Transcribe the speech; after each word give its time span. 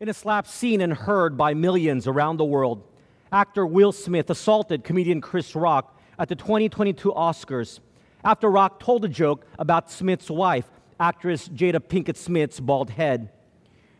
In 0.00 0.08
a 0.08 0.14
slap 0.14 0.46
seen 0.46 0.80
and 0.80 0.92
heard 0.92 1.36
by 1.36 1.54
millions 1.54 2.06
around 2.06 2.36
the 2.36 2.44
world, 2.44 2.84
actor 3.32 3.66
Will 3.66 3.90
Smith 3.90 4.30
assaulted 4.30 4.84
comedian 4.84 5.20
Chris 5.20 5.56
Rock 5.56 6.00
at 6.20 6.28
the 6.28 6.36
2022 6.36 7.10
Oscars 7.10 7.80
after 8.22 8.48
Rock 8.48 8.78
told 8.78 9.04
a 9.04 9.08
joke 9.08 9.44
about 9.58 9.90
Smith's 9.90 10.30
wife, 10.30 10.70
actress 11.00 11.48
Jada 11.48 11.80
Pinkett 11.80 12.16
Smith's 12.16 12.60
bald 12.60 12.90
head. 12.90 13.32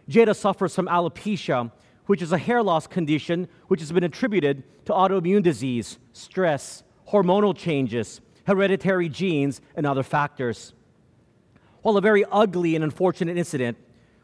Jada 0.09 0.37
suffers 0.37 0.73
from 0.73 0.87
alopecia, 0.87 1.73
which 2.07 2.23
is 2.23 2.31
a 2.31 2.39
hair 2.39 2.63
loss 2.63 2.87
condition 2.87 3.49
which 3.67 3.81
has 3.81 3.91
been 3.91 4.05
attributed 4.05 4.63
to 4.85 4.93
autoimmune 4.93 5.43
disease, 5.43 5.99
stress, 6.13 6.85
hormonal 7.09 7.57
changes, 7.57 8.21
hereditary 8.47 9.09
genes, 9.09 9.61
and 9.75 9.85
other 9.85 10.05
factors. 10.05 10.75
While 11.83 11.97
a 11.97 12.01
very 12.01 12.25
ugly 12.31 12.77
and 12.77 12.85
unfortunate 12.85 13.37
incident, 13.37 13.79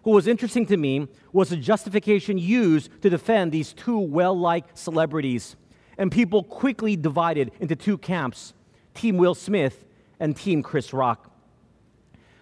what 0.05 0.15
was 0.15 0.27
interesting 0.27 0.67
to 0.67 0.77
me 0.77 1.09
was 1.33 1.49
the 1.49 1.57
justification 1.57 2.37
used 2.39 2.91
to 3.03 3.11
defend 3.11 3.51
these 3.53 3.73
two 3.73 3.99
well 3.99 4.39
liked 4.39 4.79
celebrities. 4.79 5.57
And 5.97 6.13
people 6.13 6.45
quickly 6.45 6.95
divided 6.95 7.53
into 7.59 7.75
two 7.75 7.99
camps 7.99 8.53
Team 8.95 9.17
Will 9.17 9.35
Smith 9.35 9.85
and 10.21 10.37
Team 10.37 10.63
Chris 10.63 10.93
Rock. 10.93 11.31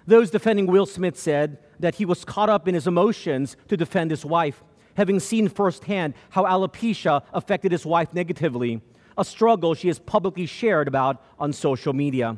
Those 0.06 0.30
defending 0.30 0.66
Will 0.66 0.86
Smith 0.86 1.16
said 1.18 1.58
that 1.78 1.94
he 1.94 2.04
was 2.04 2.24
caught 2.24 2.48
up 2.48 2.66
in 2.66 2.74
his 2.74 2.86
emotions 2.86 3.56
to 3.68 3.76
defend 3.76 4.10
his 4.10 4.24
wife, 4.24 4.64
having 4.96 5.20
seen 5.20 5.48
firsthand 5.48 6.14
how 6.30 6.44
alopecia 6.44 7.22
affected 7.32 7.70
his 7.70 7.86
wife 7.86 8.12
negatively, 8.12 8.80
a 9.16 9.24
struggle 9.24 9.74
she 9.74 9.88
has 9.88 10.00
publicly 10.00 10.46
shared 10.46 10.88
about 10.88 11.22
on 11.38 11.52
social 11.52 11.92
media. 11.92 12.36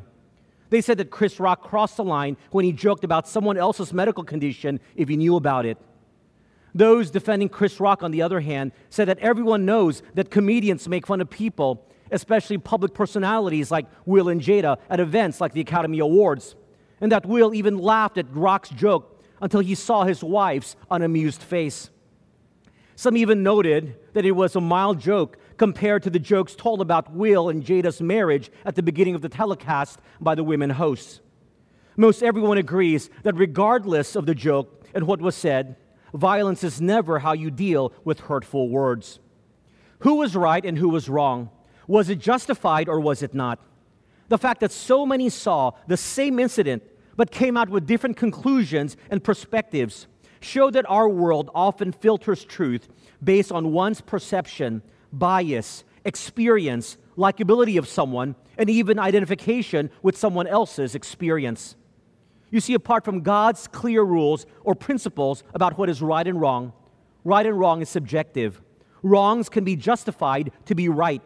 They 0.75 0.81
said 0.81 0.97
that 0.97 1.09
Chris 1.09 1.39
Rock 1.39 1.63
crossed 1.63 1.95
the 1.95 2.03
line 2.03 2.35
when 2.51 2.65
he 2.65 2.73
joked 2.73 3.05
about 3.05 3.29
someone 3.29 3.55
else's 3.55 3.93
medical 3.93 4.25
condition 4.25 4.81
if 4.97 5.07
he 5.07 5.15
knew 5.15 5.37
about 5.37 5.65
it. 5.65 5.77
Those 6.73 7.09
defending 7.09 7.47
Chris 7.47 7.79
Rock, 7.79 8.03
on 8.03 8.11
the 8.11 8.21
other 8.21 8.41
hand, 8.41 8.73
said 8.89 9.07
that 9.07 9.17
everyone 9.19 9.63
knows 9.63 10.03
that 10.15 10.29
comedians 10.29 10.89
make 10.89 11.07
fun 11.07 11.21
of 11.21 11.29
people, 11.29 11.87
especially 12.11 12.57
public 12.57 12.93
personalities 12.93 13.71
like 13.71 13.85
Will 14.05 14.27
and 14.27 14.41
Jada, 14.41 14.75
at 14.89 14.99
events 14.99 15.39
like 15.39 15.53
the 15.53 15.61
Academy 15.61 15.99
Awards, 15.99 16.57
and 16.99 17.09
that 17.09 17.25
Will 17.25 17.53
even 17.53 17.77
laughed 17.77 18.17
at 18.17 18.25
Rock's 18.35 18.67
joke 18.67 19.23
until 19.39 19.61
he 19.61 19.75
saw 19.75 20.03
his 20.03 20.25
wife's 20.25 20.75
unamused 20.91 21.41
face. 21.41 21.89
Some 22.97 23.15
even 23.15 23.43
noted 23.43 23.95
that 24.11 24.25
it 24.25 24.31
was 24.31 24.57
a 24.57 24.61
mild 24.61 24.99
joke 24.99 25.37
compared 25.57 26.03
to 26.03 26.09
the 26.09 26.19
jokes 26.19 26.55
told 26.55 26.81
about 26.81 27.13
Will 27.13 27.49
and 27.49 27.63
Jada's 27.63 28.01
marriage 28.01 28.51
at 28.65 28.75
the 28.75 28.83
beginning 28.83 29.15
of 29.15 29.21
the 29.21 29.29
telecast 29.29 29.99
by 30.19 30.35
the 30.35 30.43
women 30.43 30.69
hosts. 30.71 31.21
Most 31.97 32.23
everyone 32.23 32.57
agrees 32.57 33.09
that 33.23 33.35
regardless 33.35 34.15
of 34.15 34.25
the 34.25 34.35
joke 34.35 34.85
and 34.93 35.07
what 35.07 35.21
was 35.21 35.35
said, 35.35 35.77
violence 36.13 36.63
is 36.63 36.81
never 36.81 37.19
how 37.19 37.33
you 37.33 37.49
deal 37.49 37.93
with 38.03 38.21
hurtful 38.21 38.69
words. 38.69 39.19
Who 39.99 40.15
was 40.15 40.35
right 40.35 40.63
and 40.63 40.77
who 40.77 40.89
was 40.89 41.09
wrong? 41.09 41.49
Was 41.87 42.09
it 42.09 42.19
justified 42.19 42.89
or 42.89 42.99
was 42.99 43.23
it 43.23 43.33
not? 43.33 43.59
The 44.27 44.37
fact 44.37 44.59
that 44.61 44.71
so 44.71 45.05
many 45.05 45.29
saw 45.29 45.71
the 45.87 45.97
same 45.97 46.39
incident 46.39 46.83
but 47.15 47.31
came 47.31 47.55
out 47.55 47.69
with 47.69 47.87
different 47.87 48.17
conclusions 48.17 48.97
and 49.09 49.23
perspectives 49.23 50.07
show 50.41 50.69
that 50.69 50.89
our 50.89 51.07
world 51.07 51.49
often 51.55 51.91
filters 51.91 52.43
truth 52.43 52.89
based 53.23 53.51
on 53.51 53.71
one's 53.71 54.01
perception 54.01 54.81
bias, 55.19 55.83
experience, 56.03 56.97
likability 57.17 57.77
of 57.77 57.87
someone, 57.87 58.35
and 58.57 58.69
even 58.69 58.99
identification 58.99 59.89
with 60.01 60.17
someone 60.17 60.47
else's 60.47 60.95
experience. 60.95 61.75
You 62.51 62.59
see, 62.59 62.73
apart 62.73 63.03
from 63.03 63.21
God's 63.21 63.67
clear 63.67 64.03
rules 64.03 64.45
or 64.63 64.75
principles 64.75 65.43
about 65.53 65.77
what 65.77 65.89
is 65.89 66.01
right 66.01 66.25
and 66.25 66.39
wrong, 66.39 66.73
right 67.23 67.45
and 67.45 67.59
wrong 67.59 67.81
is 67.81 67.89
subjective. 67.89 68.61
Wrongs 69.01 69.49
can 69.49 69.63
be 69.63 69.75
justified 69.75 70.51
to 70.65 70.75
be 70.75 70.89
right. 70.89 71.21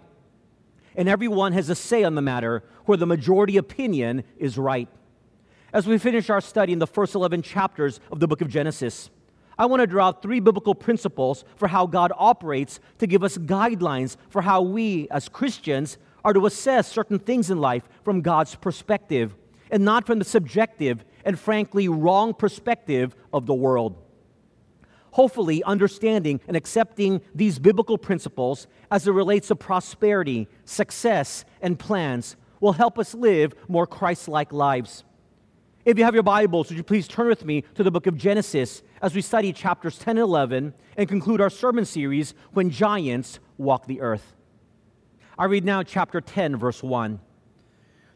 And 0.96 1.08
everyone 1.08 1.54
has 1.54 1.70
a 1.70 1.76
say 1.76 2.04
on 2.04 2.16
the 2.16 2.22
matter 2.22 2.64
where 2.86 2.98
the 2.98 3.06
majority 3.06 3.58
opinion 3.58 4.24
is 4.38 4.58
right. 4.58 4.90
As 5.72 5.86
we 5.86 5.98
finish 5.98 6.30
our 6.30 6.42
study 6.42 6.74
in 6.74 6.80
the 6.80 6.88
first 6.88 7.14
11 7.14 7.44
chapters 7.44 8.00
of 8.12 8.20
the 8.20 8.28
book 8.28 8.42
of 8.42 8.50
Genesis, 8.50 9.10
I 9.60 9.66
want 9.66 9.82
to 9.82 9.88
draw 9.88 10.08
out 10.08 10.22
three 10.22 10.40
biblical 10.40 10.74
principles 10.74 11.44
for 11.58 11.68
how 11.68 11.86
God 11.86 12.14
operates 12.18 12.80
to 13.00 13.08
give 13.08 13.26
us 13.26 13.38
guidelines 13.38 14.16
for 14.30 14.42
how 14.42 14.62
we, 14.62 15.10
as 15.12 15.28
Christians, 15.28 15.98
are 16.24 16.32
to 16.32 16.46
assess 16.46 16.88
certain 16.88 17.20
things 17.20 17.52
in 17.52 17.60
life 17.60 17.84
from 18.06 18.22
God's 18.22 18.56
perspective 18.56 19.36
and 19.70 19.84
not 19.84 20.06
from 20.06 20.18
the 20.18 20.26
subjective 20.26 21.04
and 21.26 21.38
frankly 21.38 21.90
wrong 21.90 22.34
perspective 22.34 23.18
of 23.34 23.48
the 23.48 23.54
world. 23.54 23.98
Hopefully, 25.12 25.62
understanding 25.64 26.40
and 26.48 26.56
accepting 26.56 27.20
these 27.36 27.60
biblical 27.60 27.98
principles 27.98 28.66
as 28.90 29.08
it 29.08 29.12
relates 29.12 29.50
to 29.50 29.58
prosperity, 29.58 30.48
success, 30.64 31.44
and 31.62 31.78
plans 31.78 32.38
will 32.62 32.74
help 32.74 32.98
us 32.98 33.14
live 33.14 33.54
more 33.68 33.86
Christ 33.86 34.30
like 34.30 34.54
lives. 34.54 35.04
If 35.90 35.98
you 35.98 36.04
have 36.04 36.14
your 36.14 36.22
Bibles, 36.22 36.70
would 36.70 36.78
you 36.78 36.84
please 36.84 37.08
turn 37.08 37.30
with 37.30 37.44
me 37.44 37.64
to 37.74 37.82
the 37.82 37.90
book 37.90 38.06
of 38.06 38.16
Genesis 38.16 38.84
as 39.02 39.16
we 39.16 39.24
study 39.24 39.52
chapters 39.52 39.98
10 39.98 40.18
and 40.18 40.20
11 40.20 40.76
and 40.96 41.10
conclude 41.10 41.42
our 41.42 41.50
sermon 41.50 41.84
series, 41.84 42.36
When 42.52 42.70
Giants 42.70 43.40
Walk 43.58 43.88
the 43.88 44.00
Earth. 44.00 44.36
I 45.36 45.46
read 45.46 45.66
now 45.66 45.82
chapter 45.82 46.22
10, 46.22 46.58
verse 46.58 46.84
1. 46.84 47.20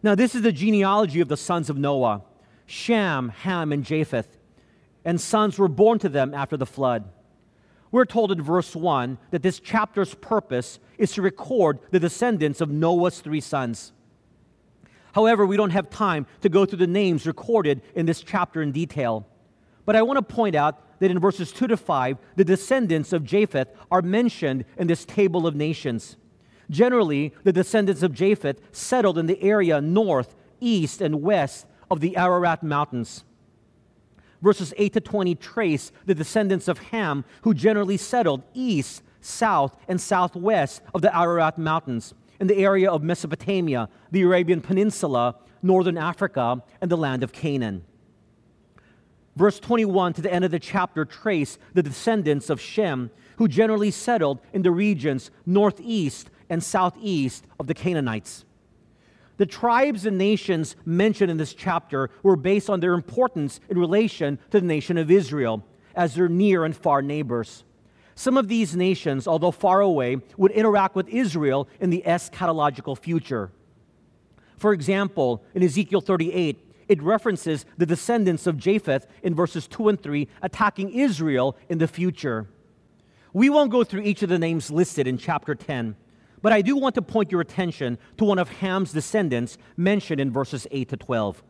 Now, 0.04 0.14
this 0.14 0.36
is 0.36 0.44
the 0.44 0.52
genealogy 0.52 1.20
of 1.20 1.30
the 1.30 1.36
sons 1.36 1.68
of 1.68 1.76
Noah 1.76 2.22
Shem, 2.68 3.30
Ham, 3.30 3.72
and 3.72 3.84
Japheth, 3.84 4.38
and 5.04 5.20
sons 5.20 5.58
were 5.58 5.68
born 5.68 5.98
to 5.98 6.10
them 6.10 6.36
after 6.36 6.56
the 6.56 6.68
flood. 6.68 7.10
We're 7.90 8.06
told 8.06 8.32
in 8.32 8.40
verse 8.40 8.76
1 8.76 9.18
that 9.32 9.42
this 9.42 9.60
chapter's 9.60 10.14
purpose 10.14 10.78
is 11.00 11.14
to 11.14 11.24
record 11.24 11.80
the 11.90 12.00
descendants 12.00 12.62
of 12.62 12.70
Noah's 12.70 13.20
three 13.20 13.42
sons. 13.42 13.94
However, 15.14 15.46
we 15.46 15.58
don't 15.58 15.70
have 15.70 15.90
time 15.90 16.26
to 16.42 16.50
go 16.50 16.66
through 16.66 16.80
the 16.80 16.88
names 16.88 17.26
recorded 17.26 17.82
in 17.96 18.06
this 18.06 18.22
chapter 18.22 18.62
in 18.62 18.72
detail. 18.72 19.28
But 19.86 19.96
I 19.96 20.02
want 20.02 20.18
to 20.18 20.36
point 20.36 20.56
out 20.56 21.00
that 21.00 21.12
in 21.12 21.20
verses 21.20 21.52
2 21.52 21.68
to 21.68 21.78
5, 21.78 22.18
the 22.36 22.44
descendants 22.44 23.14
of 23.14 23.24
Japheth 23.24 23.68
are 23.92 24.02
mentioned 24.02 24.66
in 24.78 24.88
this 24.88 25.06
table 25.06 25.46
of 25.46 25.56
nations. 25.56 26.18
Generally, 26.70 27.34
the 27.44 27.54
descendants 27.54 28.02
of 28.02 28.14
Japheth 28.14 28.60
settled 28.72 29.18
in 29.18 29.28
the 29.28 29.42
area 29.42 29.82
north, 29.82 30.36
east, 30.60 31.02
and 31.02 31.22
west 31.22 31.68
of 31.92 32.00
the 32.00 32.18
Ararat 32.18 32.64
Mountains. 32.64 33.24
Verses 34.42 34.74
8 34.78 34.94
to 34.94 35.02
20 35.02 35.36
trace 35.36 35.92
the 36.06 36.16
descendants 36.16 36.68
of 36.68 36.80
Ham, 36.80 37.24
who 37.44 37.54
generally 37.54 37.98
settled 37.98 38.44
east, 38.54 39.04
south, 39.22 39.78
and 39.88 40.02
southwest 40.02 40.82
of 40.94 41.02
the 41.02 41.16
Ararat 41.16 41.58
Mountains 41.58 42.14
in 42.40 42.48
the 42.48 42.58
area 42.58 42.90
of 42.90 43.04
Mesopotamia, 43.04 43.90
the 44.12 44.22
Arabian 44.22 44.62
Peninsula, 44.62 45.36
northern 45.62 45.98
Africa, 45.98 46.64
and 46.82 46.92
the 46.92 46.98
land 46.98 47.24
of 47.24 47.32
Canaan. 47.32 47.84
Verse 49.36 49.60
21 49.60 50.14
to 50.14 50.22
the 50.22 50.32
end 50.32 50.46
of 50.46 50.52
the 50.52 50.60
chapter 50.60 51.06
trace 51.06 51.58
the 51.74 51.84
descendants 51.84 52.50
of 52.50 52.62
Shem, 52.62 53.10
who 53.38 53.48
generally 53.48 53.90
settled 53.90 54.40
in 54.54 54.62
the 54.62 54.72
regions 54.72 55.32
northeast 55.46 56.30
and 56.50 56.64
southeast 56.64 57.46
of 57.60 57.68
the 57.68 57.74
Canaanites. 57.74 58.46
The 59.38 59.46
tribes 59.48 60.06
and 60.06 60.18
nations 60.18 60.76
mentioned 60.86 61.32
in 61.32 61.38
this 61.38 61.56
chapter 61.56 62.12
were 62.22 62.36
based 62.36 62.70
on 62.70 62.80
their 62.80 62.94
importance 62.94 63.60
in 63.70 63.80
relation 63.80 64.38
to 64.52 64.60
the 64.60 64.68
nation 64.68 64.98
of 64.98 65.10
Israel 65.10 65.66
as 65.96 66.14
their 66.14 66.30
near 66.30 66.66
and 66.66 66.76
far 66.76 67.02
neighbors. 67.02 67.64
Some 68.16 68.38
of 68.38 68.48
these 68.48 68.76
nations, 68.76 69.28
although 69.28 69.52
far 69.52 69.82
away, 69.82 70.18
would 70.38 70.52
interact 70.52 70.96
with 70.96 71.08
Israel 71.10 71.68
in 71.80 71.90
the 71.90 72.04
eschatological 72.06 72.98
future. 72.98 73.52
For 74.58 74.72
example, 74.74 75.44
in 75.56 75.64
Ezekiel 75.64 76.02
38, 76.02 76.60
it 76.88 77.02
references 77.02 77.66
the 77.78 77.86
descendants 77.86 78.46
of 78.46 78.58
Japheth 78.58 79.08
in 79.24 79.34
verses 79.34 79.68
2 79.68 79.90
and 79.90 80.02
3 80.02 80.28
attacking 80.42 80.92
Israel 80.92 81.58
in 81.70 81.80
the 81.80 81.88
future. 81.88 82.48
We 83.34 83.50
won't 83.50 83.72
go 83.72 83.84
through 83.84 84.04
each 84.04 84.22
of 84.22 84.30
the 84.30 84.38
names 84.38 84.70
listed 84.70 85.08
in 85.08 85.18
chapter 85.18 85.56
10, 85.56 85.96
but 86.42 86.54
I 86.54 86.62
do 86.62 86.76
want 86.76 86.96
to 86.96 87.02
point 87.02 87.32
your 87.32 87.42
attention 87.42 87.98
to 88.18 88.26
one 88.26 88.38
of 88.38 88.50
Ham's 88.50 88.92
descendants 88.92 89.58
mentioned 89.76 90.22
in 90.22 90.32
verses 90.32 90.68
8 90.70 90.90
to 90.90 90.98
12. 90.98 91.42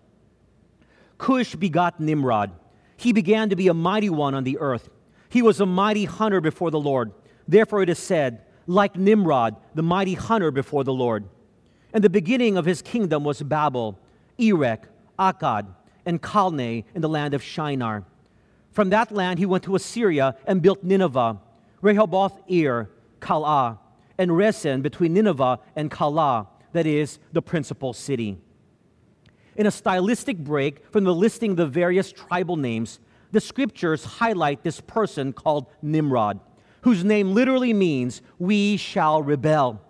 Cush 1.18 1.56
begot 1.56 2.00
Nimrod. 2.00 2.52
He 2.96 3.12
began 3.12 3.50
to 3.50 3.56
be 3.56 3.68
a 3.68 3.74
mighty 3.74 4.10
one 4.10 4.34
on 4.34 4.44
the 4.44 4.58
earth. 4.60 4.90
He 5.34 5.42
was 5.42 5.60
a 5.60 5.66
mighty 5.66 6.06
hunter 6.06 6.40
before 6.42 6.70
the 6.70 6.80
Lord. 6.80 7.12
Therefore, 7.48 7.82
it 7.82 7.90
is 7.90 7.98
said, 7.98 8.44
like 8.68 8.96
Nimrod, 8.96 9.56
the 9.74 9.82
mighty 9.82 10.14
hunter 10.14 10.52
before 10.52 10.84
the 10.84 10.94
Lord. 10.94 11.28
And 11.92 12.04
the 12.04 12.10
beginning 12.12 12.56
of 12.56 12.66
his 12.66 12.84
kingdom 12.84 13.24
was 13.24 13.42
Babel, 13.42 13.98
Erech, 14.40 14.84
Akkad, 15.18 15.74
and 16.06 16.22
Calneh 16.22 16.84
in 16.94 17.02
the 17.02 17.10
land 17.10 17.34
of 17.34 17.42
Shinar. 17.42 18.04
From 18.74 18.92
that 18.92 19.12
land 19.12 19.40
he 19.40 19.48
went 19.48 19.64
to 19.64 19.76
Assyria 19.76 20.36
and 20.46 20.62
built 20.62 20.84
Nineveh, 20.84 21.40
Rehoboth 21.82 22.38
er, 22.38 22.44
Ir, 22.48 22.90
Calah, 23.20 23.80
and 24.20 24.30
Resen 24.30 24.84
between 24.84 25.16
Nineveh 25.16 25.60
and 25.76 25.90
Calah, 25.90 26.46
that 26.74 26.86
is, 26.86 27.18
the 27.32 27.42
principal 27.42 27.92
city. 27.94 28.38
In 29.56 29.66
a 29.66 29.72
stylistic 29.72 30.38
break 30.38 30.88
from 30.92 31.06
the 31.06 31.16
listing 31.16 31.52
of 31.52 31.58
the 31.58 31.66
various 31.66 32.12
tribal 32.12 32.56
names, 32.56 33.00
the 33.34 33.42
scriptures 33.42 34.06
highlight 34.06 34.64
this 34.64 34.80
person 34.80 35.34
called 35.34 35.66
Nimrod, 35.82 36.40
whose 36.82 37.04
name 37.04 37.34
literally 37.34 37.74
means, 37.74 38.22
We 38.38 38.78
shall 38.78 39.24
rebel. 39.24 39.82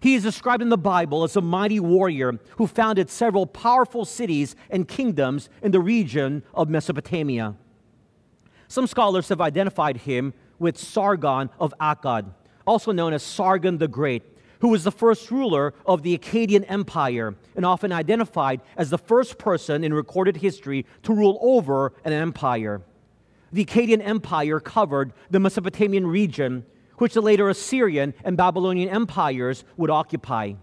He 0.00 0.14
is 0.14 0.22
described 0.22 0.62
in 0.62 0.68
the 0.68 0.78
Bible 0.78 1.24
as 1.24 1.34
a 1.34 1.40
mighty 1.40 1.80
warrior 1.80 2.38
who 2.56 2.68
founded 2.68 3.10
several 3.10 3.46
powerful 3.46 4.04
cities 4.04 4.54
and 4.70 4.86
kingdoms 4.86 5.50
in 5.60 5.72
the 5.72 5.80
region 5.80 6.44
of 6.54 6.68
Mesopotamia. 6.68 7.56
Some 8.68 8.86
scholars 8.86 9.28
have 9.28 9.40
identified 9.40 9.96
him 9.96 10.32
with 10.60 10.78
Sargon 10.78 11.50
of 11.58 11.74
Akkad, 11.80 12.26
also 12.64 12.92
known 12.92 13.12
as 13.12 13.24
Sargon 13.24 13.78
the 13.78 13.88
Great, 13.88 14.22
who 14.60 14.68
was 14.68 14.84
the 14.84 14.92
first 14.92 15.30
ruler 15.30 15.74
of 15.86 16.02
the 16.02 16.16
Akkadian 16.16 16.64
Empire 16.68 17.34
and 17.56 17.64
often 17.64 17.92
identified 17.92 18.60
as 18.76 18.90
the 18.90 18.98
first 18.98 19.38
person 19.38 19.84
in 19.84 19.94
recorded 19.94 20.38
history 20.38 20.86
to 21.02 21.14
rule 21.14 21.38
over 21.40 21.92
an 22.04 22.12
empire. 22.12 22.82
The 23.52 23.64
Akkadian 23.64 24.04
Empire 24.04 24.60
covered 24.60 25.12
the 25.30 25.40
Mesopotamian 25.40 26.06
region, 26.06 26.66
which 26.96 27.14
the 27.14 27.22
later 27.22 27.48
Assyrian 27.48 28.14
and 28.24 28.36
Babylonian 28.36 28.88
empires 28.88 29.64
would 29.76 29.90
occupy. 29.90 30.54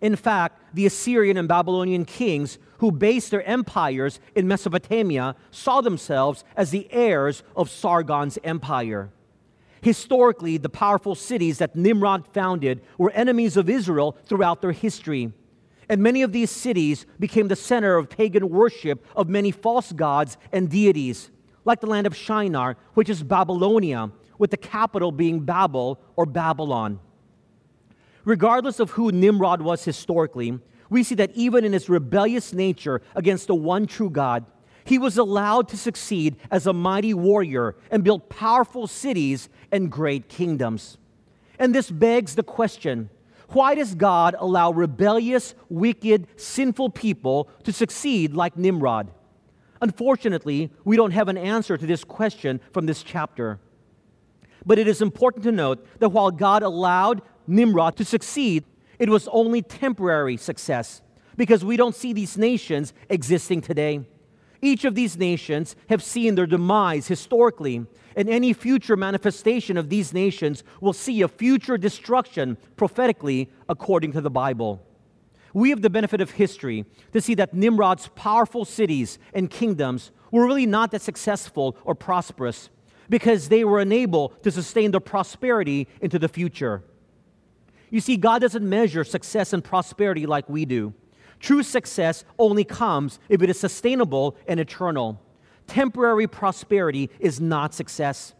In 0.00 0.16
fact, 0.16 0.60
the 0.74 0.84
Assyrian 0.84 1.36
and 1.36 1.48
Babylonian 1.48 2.04
kings 2.04 2.58
who 2.78 2.90
based 2.90 3.30
their 3.30 3.44
empires 3.44 4.18
in 4.34 4.48
Mesopotamia 4.48 5.36
saw 5.52 5.80
themselves 5.80 6.44
as 6.56 6.70
the 6.70 6.88
heirs 6.92 7.44
of 7.54 7.70
Sargon's 7.70 8.38
empire. 8.42 9.10
Historically, 9.82 10.56
the 10.56 10.68
powerful 10.68 11.16
cities 11.16 11.58
that 11.58 11.74
Nimrod 11.74 12.26
founded 12.32 12.80
were 12.96 13.10
enemies 13.10 13.56
of 13.56 13.68
Israel 13.68 14.16
throughout 14.26 14.62
their 14.62 14.72
history. 14.72 15.32
And 15.88 16.00
many 16.00 16.22
of 16.22 16.32
these 16.32 16.50
cities 16.50 17.04
became 17.18 17.48
the 17.48 17.56
center 17.56 17.96
of 17.96 18.08
pagan 18.08 18.48
worship 18.48 19.04
of 19.16 19.28
many 19.28 19.50
false 19.50 19.90
gods 19.90 20.38
and 20.52 20.70
deities, 20.70 21.30
like 21.64 21.80
the 21.80 21.88
land 21.88 22.06
of 22.06 22.16
Shinar, 22.16 22.76
which 22.94 23.10
is 23.10 23.24
Babylonia, 23.24 24.12
with 24.38 24.52
the 24.52 24.56
capital 24.56 25.10
being 25.10 25.40
Babel 25.40 26.00
or 26.14 26.26
Babylon. 26.26 27.00
Regardless 28.24 28.78
of 28.78 28.90
who 28.92 29.10
Nimrod 29.10 29.60
was 29.62 29.84
historically, 29.84 30.60
we 30.90 31.02
see 31.02 31.16
that 31.16 31.32
even 31.34 31.64
in 31.64 31.72
his 31.72 31.88
rebellious 31.88 32.52
nature 32.52 33.02
against 33.16 33.48
the 33.48 33.54
one 33.56 33.86
true 33.86 34.10
God, 34.10 34.44
he 34.84 34.98
was 34.98 35.18
allowed 35.18 35.68
to 35.68 35.76
succeed 35.76 36.36
as 36.50 36.66
a 36.66 36.72
mighty 36.72 37.14
warrior 37.14 37.76
and 37.90 38.04
build 38.04 38.28
powerful 38.28 38.86
cities 38.86 39.48
and 39.70 39.90
great 39.90 40.28
kingdoms. 40.28 40.98
And 41.58 41.74
this 41.74 41.90
begs 41.90 42.34
the 42.34 42.42
question 42.42 43.10
why 43.48 43.74
does 43.74 43.94
God 43.94 44.34
allow 44.38 44.72
rebellious, 44.72 45.54
wicked, 45.68 46.26
sinful 46.36 46.90
people 46.90 47.50
to 47.64 47.72
succeed 47.72 48.32
like 48.32 48.56
Nimrod? 48.56 49.10
Unfortunately, 49.82 50.70
we 50.84 50.96
don't 50.96 51.10
have 51.10 51.28
an 51.28 51.36
answer 51.36 51.76
to 51.76 51.86
this 51.86 52.02
question 52.02 52.60
from 52.72 52.86
this 52.86 53.02
chapter. 53.02 53.60
But 54.64 54.78
it 54.78 54.88
is 54.88 55.02
important 55.02 55.44
to 55.44 55.52
note 55.52 55.86
that 55.98 56.10
while 56.10 56.30
God 56.30 56.62
allowed 56.62 57.20
Nimrod 57.46 57.96
to 57.96 58.04
succeed, 58.04 58.64
it 58.98 59.08
was 59.08 59.28
only 59.28 59.60
temporary 59.60 60.36
success 60.36 61.02
because 61.36 61.64
we 61.64 61.76
don't 61.76 61.94
see 61.94 62.12
these 62.12 62.38
nations 62.38 62.92
existing 63.08 63.60
today. 63.60 64.06
Each 64.64 64.84
of 64.84 64.94
these 64.94 65.18
nations 65.18 65.74
have 65.88 66.04
seen 66.04 66.36
their 66.36 66.46
demise 66.46 67.08
historically, 67.08 67.84
and 68.14 68.28
any 68.28 68.52
future 68.52 68.96
manifestation 68.96 69.76
of 69.76 69.88
these 69.88 70.14
nations 70.14 70.62
will 70.80 70.92
see 70.92 71.20
a 71.20 71.28
future 71.28 71.76
destruction 71.76 72.56
prophetically 72.76 73.50
according 73.68 74.12
to 74.12 74.20
the 74.20 74.30
Bible. 74.30 74.80
We 75.52 75.70
have 75.70 75.82
the 75.82 75.90
benefit 75.90 76.20
of 76.20 76.30
history 76.30 76.86
to 77.12 77.20
see 77.20 77.34
that 77.34 77.52
Nimrod's 77.52 78.08
powerful 78.14 78.64
cities 78.64 79.18
and 79.34 79.50
kingdoms 79.50 80.12
were 80.30 80.46
really 80.46 80.64
not 80.64 80.92
that 80.92 81.02
successful 81.02 81.76
or 81.84 81.96
prosperous 81.96 82.70
because 83.10 83.48
they 83.48 83.64
were 83.64 83.80
unable 83.80 84.28
to 84.44 84.50
sustain 84.50 84.92
their 84.92 85.00
prosperity 85.00 85.88
into 86.00 86.18
the 86.18 86.28
future. 86.28 86.84
You 87.90 88.00
see, 88.00 88.16
God 88.16 88.38
doesn't 88.40 88.66
measure 88.66 89.04
success 89.04 89.52
and 89.52 89.62
prosperity 89.62 90.24
like 90.24 90.48
we 90.48 90.64
do. 90.64 90.94
True 91.42 91.64
success 91.64 92.24
only 92.38 92.62
comes 92.62 93.18
if 93.28 93.42
it 93.42 93.50
is 93.50 93.58
sustainable 93.58 94.36
and 94.46 94.60
eternal. 94.60 95.20
Temporary 95.66 96.28
prosperity 96.28 97.10
is 97.18 97.40
not 97.40 97.74
success. 97.74 98.32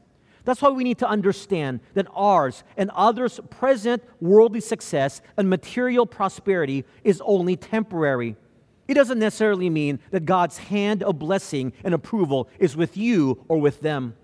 That's 0.45 0.63
why 0.63 0.71
we 0.71 0.85
need 0.85 0.99
to 0.99 1.09
understand 1.09 1.81
that 1.95 2.07
ours 2.15 2.63
and 2.77 2.91
others' 2.95 3.41
present 3.51 4.05
worldly 4.21 4.61
success 4.61 5.21
and 5.37 5.51
material 5.51 6.07
prosperity 6.07 6.85
is 7.03 7.21
only 7.25 7.57
temporary. 7.57 8.37
It 8.87 8.95
doesn't 8.95 9.19
necessarily 9.19 9.69
mean 9.69 9.99
that 10.13 10.25
God's 10.25 10.59
hand 10.59 11.03
of 11.03 11.19
blessing 11.19 11.73
and 11.83 11.95
approval 11.95 12.49
is 12.61 12.77
with 12.77 12.97
you 12.97 13.45
or 13.49 13.61
with 13.61 13.81
them. 13.81 14.15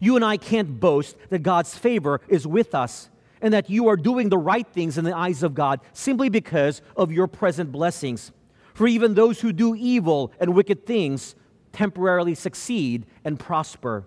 You 0.00 0.16
and 0.16 0.24
I 0.24 0.38
can't 0.38 0.80
boast 0.80 1.16
that 1.28 1.42
God's 1.42 1.76
favor 1.76 2.22
is 2.28 2.46
with 2.46 2.74
us 2.74 3.10
and 3.40 3.52
that 3.54 3.70
you 3.70 3.88
are 3.88 3.96
doing 3.96 4.28
the 4.28 4.38
right 4.38 4.66
things 4.66 4.98
in 4.98 5.04
the 5.04 5.16
eyes 5.16 5.42
of 5.42 5.54
God 5.54 5.80
simply 5.92 6.28
because 6.28 6.82
of 6.96 7.12
your 7.12 7.26
present 7.26 7.72
blessings. 7.72 8.32
For 8.74 8.86
even 8.86 9.14
those 9.14 9.40
who 9.40 9.52
do 9.52 9.74
evil 9.74 10.32
and 10.40 10.54
wicked 10.54 10.86
things 10.86 11.34
temporarily 11.72 12.34
succeed 12.34 13.06
and 13.24 13.38
prosper. 13.38 14.06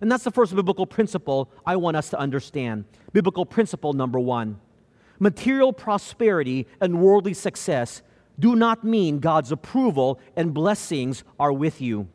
And 0.00 0.10
that's 0.12 0.24
the 0.24 0.30
first 0.30 0.54
biblical 0.54 0.86
principle 0.86 1.50
I 1.64 1.76
want 1.76 1.96
us 1.96 2.10
to 2.10 2.18
understand. 2.18 2.84
Biblical 3.12 3.46
principle 3.46 3.92
number 3.92 4.20
one 4.20 4.60
material 5.18 5.72
prosperity 5.72 6.66
and 6.80 7.00
worldly 7.00 7.32
success 7.32 8.02
do 8.38 8.54
not 8.54 8.84
mean 8.84 9.18
God's 9.18 9.50
approval 9.50 10.20
and 10.36 10.52
blessings 10.52 11.24
are 11.40 11.52
with 11.52 11.80
you 11.80 12.08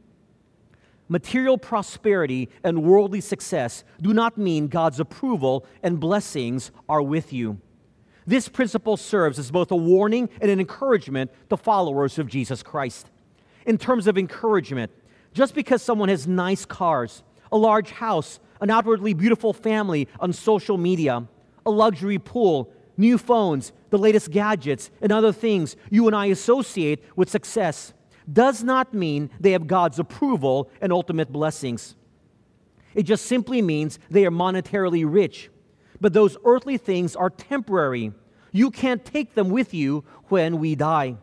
material 1.12 1.58
prosperity 1.58 2.48
and 2.63 2.84
worldly 2.84 3.19
success 3.19 3.84
do 4.02 4.13
not 4.13 4.38
mean 4.38 4.69
God's 4.69 4.98
approval 4.98 5.66
and 5.84 6.00
blessings 6.00 6.72
are 6.88 7.02
with 7.02 7.34
you. 7.34 7.60
This 8.25 8.48
principle 8.48 8.96
serves 8.96 9.38
as 9.38 9.52
both 9.52 9.72
a 9.72 9.75
warning 9.75 10.30
and 10.40 10.50
an 10.50 10.62
encouragement 10.62 11.30
to 11.50 11.58
followers 11.58 12.18
of 12.18 12.30
Jesus 12.30 12.63
Christ. 12.63 13.08
In 13.66 13.78
terms 13.78 14.08
of 14.08 14.18
encouragement, 14.18 14.90
just 15.34 15.54
because 15.54 15.81
someone 15.81 16.08
has 16.08 16.28
nice 16.28 16.63
cars, 16.63 17.24
a 17.52 17.57
large 17.57 17.92
house, 17.92 18.40
an 18.62 18.69
outwardly 18.69 19.14
beautiful 19.14 19.52
family 19.52 20.07
on 20.22 20.31
social 20.31 20.78
media, 20.78 21.28
a 21.66 21.69
luxury 21.69 22.19
pool, 22.19 22.72
new 22.96 23.18
phones, 23.18 23.74
the 23.90 23.98
latest 23.98 24.31
gadgets, 24.31 24.90
and 25.02 25.12
other 25.12 25.34
things 25.34 25.75
you 25.90 26.07
and 26.07 26.16
I 26.16 26.28
associate 26.28 27.04
with 27.18 27.30
success 27.30 27.94
does 28.31 28.63
not 28.63 28.94
mean 28.94 29.30
they 29.39 29.51
have 29.51 29.68
God's 29.68 30.00
approval 30.00 30.69
and 30.81 30.92
ultimate 30.92 31.31
blessings. 31.31 31.95
It 32.94 33.04
just 33.04 33.25
simply 33.25 33.62
means 33.62 34.00
they 34.10 34.25
are 34.25 34.31
monetarily 34.31 35.04
rich. 35.06 35.50
But 36.00 36.14
those 36.14 36.38
earthly 36.45 36.78
things 36.78 37.16
are 37.16 37.30
temporary. 37.30 38.11
You 38.52 38.71
can't 38.71 39.06
take 39.06 39.35
them 39.35 39.50
with 39.50 39.73
you 39.73 40.04
when 40.28 40.59
we 40.59 40.76
die. 40.76 41.16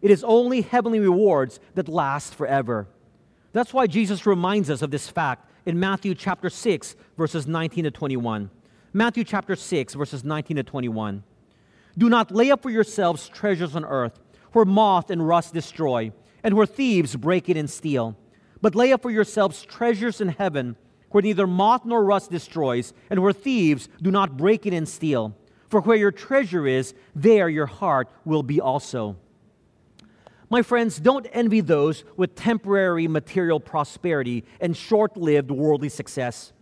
It 0.00 0.10
is 0.10 0.24
only 0.24 0.62
heavenly 0.62 1.00
rewards 1.00 1.60
that 1.74 1.88
last 1.88 2.34
forever. 2.34 2.86
That's 3.52 3.74
why 3.74 3.86
Jesus 3.86 4.26
reminds 4.26 4.70
us 4.70 4.82
of 4.82 4.90
this 4.90 5.08
fact 5.08 5.50
in 5.64 5.80
Matthew 5.80 6.14
chapter 6.14 6.48
6, 6.48 6.96
verses 7.16 7.46
19 7.46 7.84
to 7.84 7.90
21. 7.90 8.50
Matthew 8.92 9.24
chapter 9.24 9.56
6, 9.56 9.94
verses 9.94 10.24
19 10.24 10.58
to 10.58 10.62
21. 10.62 11.22
Do 11.98 12.08
not 12.08 12.30
lay 12.30 12.50
up 12.50 12.62
for 12.62 12.70
yourselves 12.70 13.28
treasures 13.28 13.74
on 13.74 13.84
earth 13.84 14.20
where 14.52 14.64
moth 14.64 15.10
and 15.10 15.26
rust 15.26 15.52
destroy, 15.52 16.12
and 16.46 16.54
where 16.54 16.64
thieves 16.64 17.16
break 17.16 17.48
in 17.48 17.56
and 17.56 17.68
steal. 17.68 18.16
But 18.62 18.76
lay 18.76 18.92
up 18.92 19.02
for 19.02 19.10
yourselves 19.10 19.64
treasures 19.64 20.20
in 20.20 20.28
heaven, 20.28 20.76
where 21.10 21.22
neither 21.22 21.44
moth 21.44 21.84
nor 21.84 22.04
rust 22.04 22.30
destroys, 22.30 22.92
and 23.10 23.20
where 23.20 23.32
thieves 23.32 23.88
do 24.00 24.12
not 24.12 24.36
break 24.36 24.64
in 24.64 24.72
and 24.72 24.88
steal. 24.88 25.36
For 25.68 25.80
where 25.80 25.96
your 25.96 26.12
treasure 26.12 26.64
is, 26.64 26.94
there 27.16 27.48
your 27.48 27.66
heart 27.66 28.08
will 28.24 28.44
be 28.44 28.60
also. 28.60 29.16
My 30.48 30.62
friends, 30.62 31.00
don't 31.00 31.26
envy 31.32 31.60
those 31.62 32.04
with 32.16 32.36
temporary 32.36 33.08
material 33.08 33.58
prosperity 33.58 34.44
and 34.60 34.76
short 34.76 35.16
lived 35.16 35.50
worldly 35.50 35.88
success. 35.88 36.52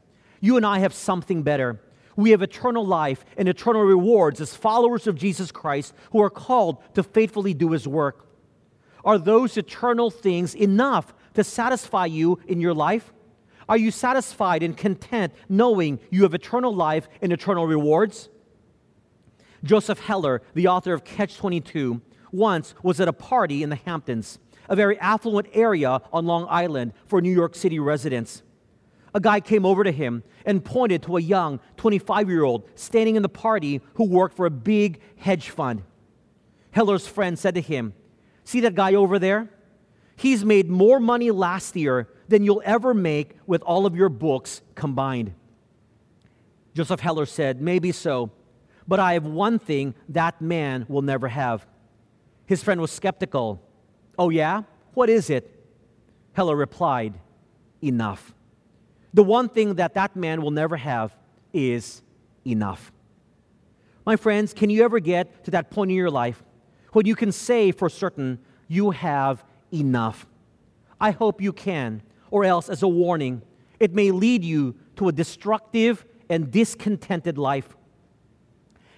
You 0.41 0.57
and 0.57 0.65
I 0.65 0.79
have 0.79 0.95
something 0.95 1.43
better 1.43 1.79
we 2.17 2.31
have 2.31 2.43
eternal 2.43 2.87
life 2.87 3.25
and 3.37 3.49
eternal 3.49 3.83
rewards 3.83 4.41
as 4.41 4.55
followers 4.55 5.07
of 5.07 5.17
Jesus 5.17 5.51
Christ 5.51 5.95
who 6.13 6.23
are 6.23 6.31
called 6.31 6.79
to 6.95 7.03
faithfully 7.03 7.55
do 7.55 7.73
his 7.73 7.89
work. 7.89 8.24
Are 9.05 9.19
those 9.19 9.57
eternal 9.57 10.11
things 10.11 10.55
enough 10.55 11.15
to 11.35 11.45
satisfy 11.45 12.07
you 12.07 12.39
in 12.47 12.61
your 12.61 12.75
life? 12.75 13.13
Are 13.69 13.77
you 13.77 13.91
satisfied 13.91 14.63
and 14.63 14.77
content 14.77 15.33
knowing 15.49 15.99
you 16.11 16.23
have 16.23 16.35
eternal 16.35 16.75
life 16.75 17.09
and 17.23 17.33
eternal 17.33 17.67
rewards? 17.67 18.29
Joseph 19.63 20.01
Heller, 20.01 20.43
the 20.55 20.69
author 20.69 20.93
of 20.93 21.05
Catch 21.05 21.39
22, 21.39 22.03
once 22.33 22.75
was 22.83 23.01
at 23.01 23.09
a 23.09 23.13
party 23.13 23.63
in 23.63 23.71
the 23.71 23.77
Hamptons, 23.77 24.39
a 24.69 24.77
very 24.77 24.99
affluent 24.99 25.49
area 25.53 26.01
on 26.13 26.27
Long 26.27 26.47
Island 26.51 26.93
for 27.07 27.23
New 27.23 27.33
York 27.33 27.55
City 27.55 27.79
residents 27.79 28.43
a 29.15 29.21
guy 29.21 29.41
came 29.41 29.65
over 29.65 29.85
to 29.85 29.93
him 29.93 30.25
and 30.45 30.65
pointed 30.65 31.03
to 31.05 31.17
a 31.17 31.21
young 31.21 31.61
25 31.77 32.29
year 32.29 32.43
old 32.43 32.69
standing 32.75 33.17
in 33.17 33.23
the 33.23 33.29
party 33.29 33.81
who 33.95 34.05
worked 34.05 34.37
for 34.37 34.45
a 34.45 34.51
big 34.51 35.01
hedge 35.17 35.49
fund. 35.51 35.83
Heller's 36.73 37.07
friend 37.07 37.39
said 37.39 37.55
to 37.55 37.61
him, 37.61 37.95
See 38.45 38.61
that 38.61 38.75
guy 38.75 38.95
over 38.95 39.19
there? 39.19 39.49
He's 40.17 40.45
made 40.45 40.71
more 40.71 41.01
money 41.01 41.31
last 41.31 41.75
year 41.75 42.09
than 42.29 42.45
you'll 42.45 42.63
ever 42.65 42.95
make 42.95 43.37
with 43.47 43.63
all 43.63 43.87
of 43.87 43.97
your 43.97 44.09
books 44.09 44.63
combined. 44.75 45.35
Joseph 46.75 47.01
Heller 47.01 47.27
said, 47.27 47.61
Maybe 47.61 47.93
so, 47.93 48.31
but 48.87 49.01
I 49.01 49.15
have 49.15 49.25
one 49.25 49.59
thing 49.59 49.95
that 50.11 50.41
man 50.41 50.87
will 50.89 51.03
never 51.03 51.29
have. 51.29 51.67
His 52.47 52.63
friend 52.63 52.81
was 52.81 52.91
skeptical. 52.91 53.63
Oh, 54.19 54.31
yeah? 54.31 54.63
What 54.93 55.09
is 55.09 55.31
it? 55.31 55.51
Heller 56.33 56.57
replied, 56.57 57.15
Enough. 57.83 58.35
The 59.13 59.25
one 59.25 59.49
thing 59.49 59.75
that 59.75 59.95
that 59.95 60.17
man 60.17 60.43
will 60.43 60.51
never 60.51 60.77
have 60.77 61.15
is 61.53 62.03
enough. 62.47 62.93
My 64.05 64.17
friends, 64.17 64.53
can 64.53 64.71
you 64.71 64.85
ever 64.85 64.99
get 65.01 65.45
to 65.45 65.53
that 65.53 65.71
point 65.71 65.91
in 65.91 65.97
your 65.97 66.11
life 66.11 66.43
when 66.95 67.07
you 67.07 67.15
can 67.15 67.33
say 67.33 67.73
for 67.73 67.89
certain 67.89 68.39
you 68.69 68.91
have 68.91 69.45
enough? 69.73 70.27
I 71.01 71.11
hope 71.11 71.41
you 71.41 71.53
can, 71.53 72.03
or 72.31 72.45
else, 72.45 72.69
as 72.69 72.83
a 72.83 72.89
warning, 72.89 73.43
it 73.81 73.93
may 73.93 74.11
lead 74.11 74.45
you 74.45 74.77
to 74.97 75.09
a 75.09 75.13
destructive 75.13 76.07
and 76.31 76.51
discontented 76.51 77.37
life. 77.37 77.77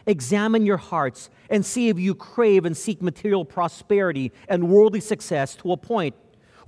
Examine 0.06 0.66
your 0.66 0.76
hearts 0.76 1.30
and 1.50 1.64
see 1.64 1.88
if 1.88 1.98
you 1.98 2.14
crave 2.14 2.64
and 2.64 2.76
seek 2.76 3.02
material 3.02 3.44
prosperity 3.44 4.30
and 4.48 4.68
worldly 4.68 5.00
success 5.00 5.56
to 5.56 5.72
a 5.72 5.76
point 5.76 6.14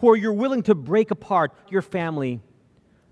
where 0.01 0.17
you're 0.17 0.33
willing 0.33 0.63
to 0.63 0.75
break 0.75 1.11
apart 1.11 1.53
your 1.69 1.83
family, 1.83 2.41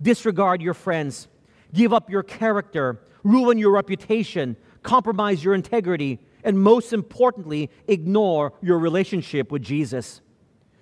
disregard 0.01 0.63
your 0.63 0.75
friends, 0.75 1.29
give 1.73 1.93
up 1.93 2.11
your 2.11 2.23
character, 2.23 3.01
ruin 3.23 3.59
your 3.59 3.73
reputation, 3.73 4.57
compromise 4.83 5.45
your 5.45 5.55
integrity, 5.55 6.19
and 6.47 6.62
most 6.62 6.93
importantly, 6.93 7.69
ignore 7.88 8.53
your 8.62 8.79
relationship 8.79 9.50
with 9.50 9.62
Jesus. 9.62 10.23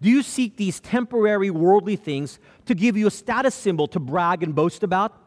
Do 0.03 0.11
you 0.11 0.23
seek 0.23 0.59
these 0.59 0.79
temporary 0.79 1.51
worldly 1.51 1.97
things 1.97 2.39
to 2.67 2.75
give 2.75 2.99
you 2.99 3.07
a 3.07 3.11
status 3.11 3.55
symbol 3.55 3.89
to 3.89 3.99
brag 3.99 4.43
and 4.43 4.55
boast 4.55 4.83
about? 4.83 5.19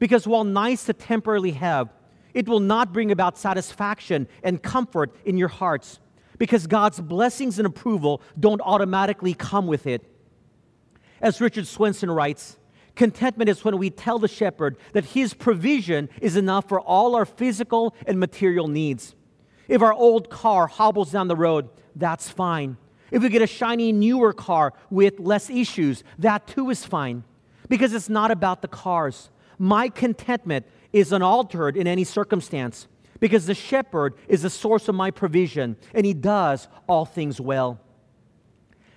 Because 0.00 0.26
while 0.26 0.42
nice 0.42 0.84
to 0.86 0.92
temporarily 0.92 1.52
have, 1.52 1.90
it 2.34 2.48
will 2.48 2.58
not 2.58 2.92
bring 2.92 3.12
about 3.12 3.38
satisfaction 3.38 4.26
and 4.42 4.60
comfort 4.60 5.14
in 5.24 5.38
your 5.38 5.48
hearts 5.48 6.00
because 6.38 6.66
God's 6.66 7.00
blessings 7.00 7.60
and 7.60 7.66
approval 7.66 8.20
don't 8.38 8.60
automatically 8.62 9.32
come 9.32 9.68
with 9.68 9.86
it. 9.86 10.02
As 11.20 11.40
Richard 11.40 11.68
Swenson 11.68 12.10
writes, 12.10 12.58
contentment 12.96 13.48
is 13.48 13.64
when 13.64 13.78
we 13.78 13.90
tell 13.90 14.18
the 14.18 14.26
shepherd 14.26 14.76
that 14.92 15.04
his 15.04 15.34
provision 15.34 16.08
is 16.20 16.36
enough 16.36 16.68
for 16.68 16.80
all 16.80 17.14
our 17.14 17.24
physical 17.24 17.94
and 18.08 18.18
material 18.18 18.66
needs. 18.66 19.14
If 19.68 19.82
our 19.82 19.92
old 19.92 20.30
car 20.30 20.66
hobbles 20.66 21.12
down 21.12 21.28
the 21.28 21.36
road, 21.36 21.68
that's 21.96 22.28
fine. 22.28 22.76
If 23.10 23.22
we 23.22 23.28
get 23.28 23.42
a 23.42 23.46
shiny 23.46 23.92
newer 23.92 24.32
car 24.32 24.72
with 24.90 25.20
less 25.20 25.48
issues, 25.48 26.02
that 26.18 26.46
too 26.46 26.70
is 26.70 26.84
fine. 26.84 27.24
Because 27.68 27.94
it's 27.94 28.08
not 28.08 28.30
about 28.30 28.62
the 28.62 28.68
cars. 28.68 29.30
My 29.58 29.88
contentment 29.88 30.66
is 30.92 31.12
unaltered 31.12 31.76
in 31.76 31.86
any 31.86 32.04
circumstance 32.04 32.88
because 33.20 33.46
the 33.46 33.54
shepherd 33.54 34.14
is 34.28 34.42
the 34.42 34.50
source 34.50 34.88
of 34.88 34.94
my 34.94 35.10
provision 35.10 35.76
and 35.94 36.04
he 36.04 36.12
does 36.12 36.68
all 36.86 37.04
things 37.04 37.40
well. 37.40 37.80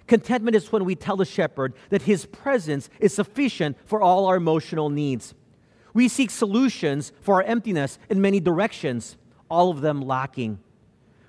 Contentment 0.08 0.56
is 0.56 0.72
when 0.72 0.86
we 0.86 0.96
tell 0.96 1.18
the 1.18 1.26
shepherd 1.26 1.74
that 1.90 2.04
his 2.04 2.26
presence 2.26 2.90
is 3.00 3.14
sufficient 3.14 3.78
for 3.86 4.02
all 4.02 4.26
our 4.26 4.38
emotional 4.38 4.90
needs. 4.90 5.34
We 5.94 6.08
seek 6.08 6.30
solutions 6.30 7.12
for 7.22 7.36
our 7.36 7.44
emptiness 7.44 8.00
in 8.10 8.22
many 8.22 8.40
directions, 8.40 9.18
all 9.50 9.72
of 9.72 9.82
them 9.82 10.02
lacking. 10.02 10.60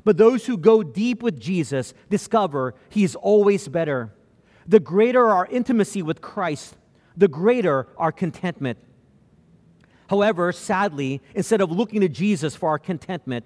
But 0.05 0.17
those 0.17 0.47
who 0.47 0.57
go 0.57 0.83
deep 0.83 1.23
with 1.23 1.39
Jesus 1.39 1.95
discover 2.09 2.75
he 2.89 3.05
is 3.05 3.15
always 3.15 3.69
better. 3.69 4.13
The 4.67 4.81
greater 4.81 5.29
our 5.29 5.47
intimacy 5.47 6.03
with 6.03 6.21
Christ, 6.21 6.77
the 7.17 7.29
greater 7.29 7.89
our 7.97 8.13
contentment. 8.13 8.79
However, 10.09 10.53
sadly, 10.53 11.21
instead 11.35 11.61
of 11.61 11.71
looking 11.71 12.01
to 12.01 12.09
Jesus 12.09 12.55
for 12.57 12.71
our 12.71 12.79
contentment, 12.79 13.45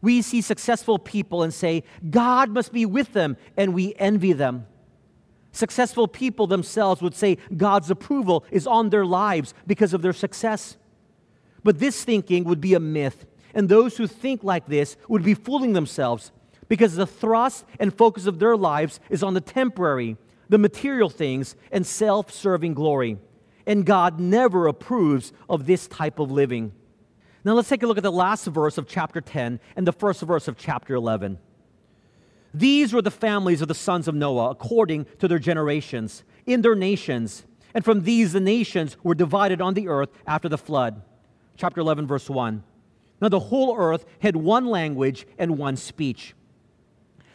we 0.00 0.22
see 0.22 0.40
successful 0.40 0.98
people 0.98 1.42
and 1.42 1.52
say, 1.52 1.84
God 2.08 2.50
must 2.50 2.72
be 2.72 2.86
with 2.86 3.12
them, 3.12 3.36
and 3.56 3.74
we 3.74 3.94
envy 3.96 4.32
them. 4.32 4.66
Successful 5.52 6.06
people 6.06 6.46
themselves 6.46 7.02
would 7.02 7.14
say 7.14 7.38
God's 7.56 7.90
approval 7.90 8.44
is 8.50 8.66
on 8.66 8.90
their 8.90 9.04
lives 9.04 9.54
because 9.66 9.92
of 9.92 10.02
their 10.02 10.12
success. 10.12 10.76
But 11.64 11.78
this 11.78 12.04
thinking 12.04 12.44
would 12.44 12.60
be 12.60 12.74
a 12.74 12.80
myth, 12.80 13.26
and 13.54 13.68
those 13.68 13.96
who 13.96 14.06
think 14.06 14.44
like 14.44 14.66
this 14.66 14.96
would 15.08 15.22
be 15.22 15.34
fooling 15.34 15.72
themselves 15.72 16.32
because 16.68 16.94
the 16.94 17.06
thrust 17.06 17.64
and 17.80 17.96
focus 17.96 18.26
of 18.26 18.38
their 18.38 18.56
lives 18.56 19.00
is 19.10 19.22
on 19.22 19.34
the 19.34 19.40
temporary, 19.40 20.16
the 20.48 20.58
material 20.58 21.08
things, 21.08 21.56
and 21.72 21.86
self 21.86 22.30
serving 22.30 22.74
glory 22.74 23.18
and 23.68 23.84
God 23.84 24.18
never 24.18 24.66
approves 24.66 25.32
of 25.48 25.66
this 25.66 25.86
type 25.86 26.18
of 26.18 26.32
living. 26.32 26.72
Now 27.44 27.52
let's 27.52 27.68
take 27.68 27.82
a 27.82 27.86
look 27.86 27.98
at 27.98 28.02
the 28.02 28.10
last 28.10 28.46
verse 28.46 28.78
of 28.78 28.88
chapter 28.88 29.20
10 29.20 29.60
and 29.76 29.86
the 29.86 29.92
first 29.92 30.22
verse 30.22 30.48
of 30.48 30.56
chapter 30.56 30.94
11. 30.94 31.38
These 32.52 32.94
were 32.94 33.02
the 33.02 33.10
families 33.10 33.60
of 33.60 33.68
the 33.68 33.74
sons 33.74 34.08
of 34.08 34.14
Noah 34.14 34.50
according 34.50 35.06
to 35.18 35.28
their 35.28 35.38
generations, 35.38 36.24
in 36.46 36.62
their 36.62 36.74
nations. 36.74 37.44
And 37.74 37.84
from 37.84 38.04
these 38.04 38.32
the 38.32 38.40
nations 38.40 38.96
were 39.02 39.14
divided 39.14 39.60
on 39.60 39.74
the 39.74 39.88
earth 39.88 40.08
after 40.26 40.48
the 40.48 40.58
flood. 40.58 41.02
Chapter 41.58 41.82
11, 41.82 42.06
verse 42.06 42.30
1. 42.30 42.64
Now 43.20 43.28
the 43.28 43.40
whole 43.40 43.76
earth 43.76 44.04
had 44.20 44.36
one 44.36 44.66
language 44.66 45.26
and 45.38 45.58
one 45.58 45.76
speech. 45.76 46.34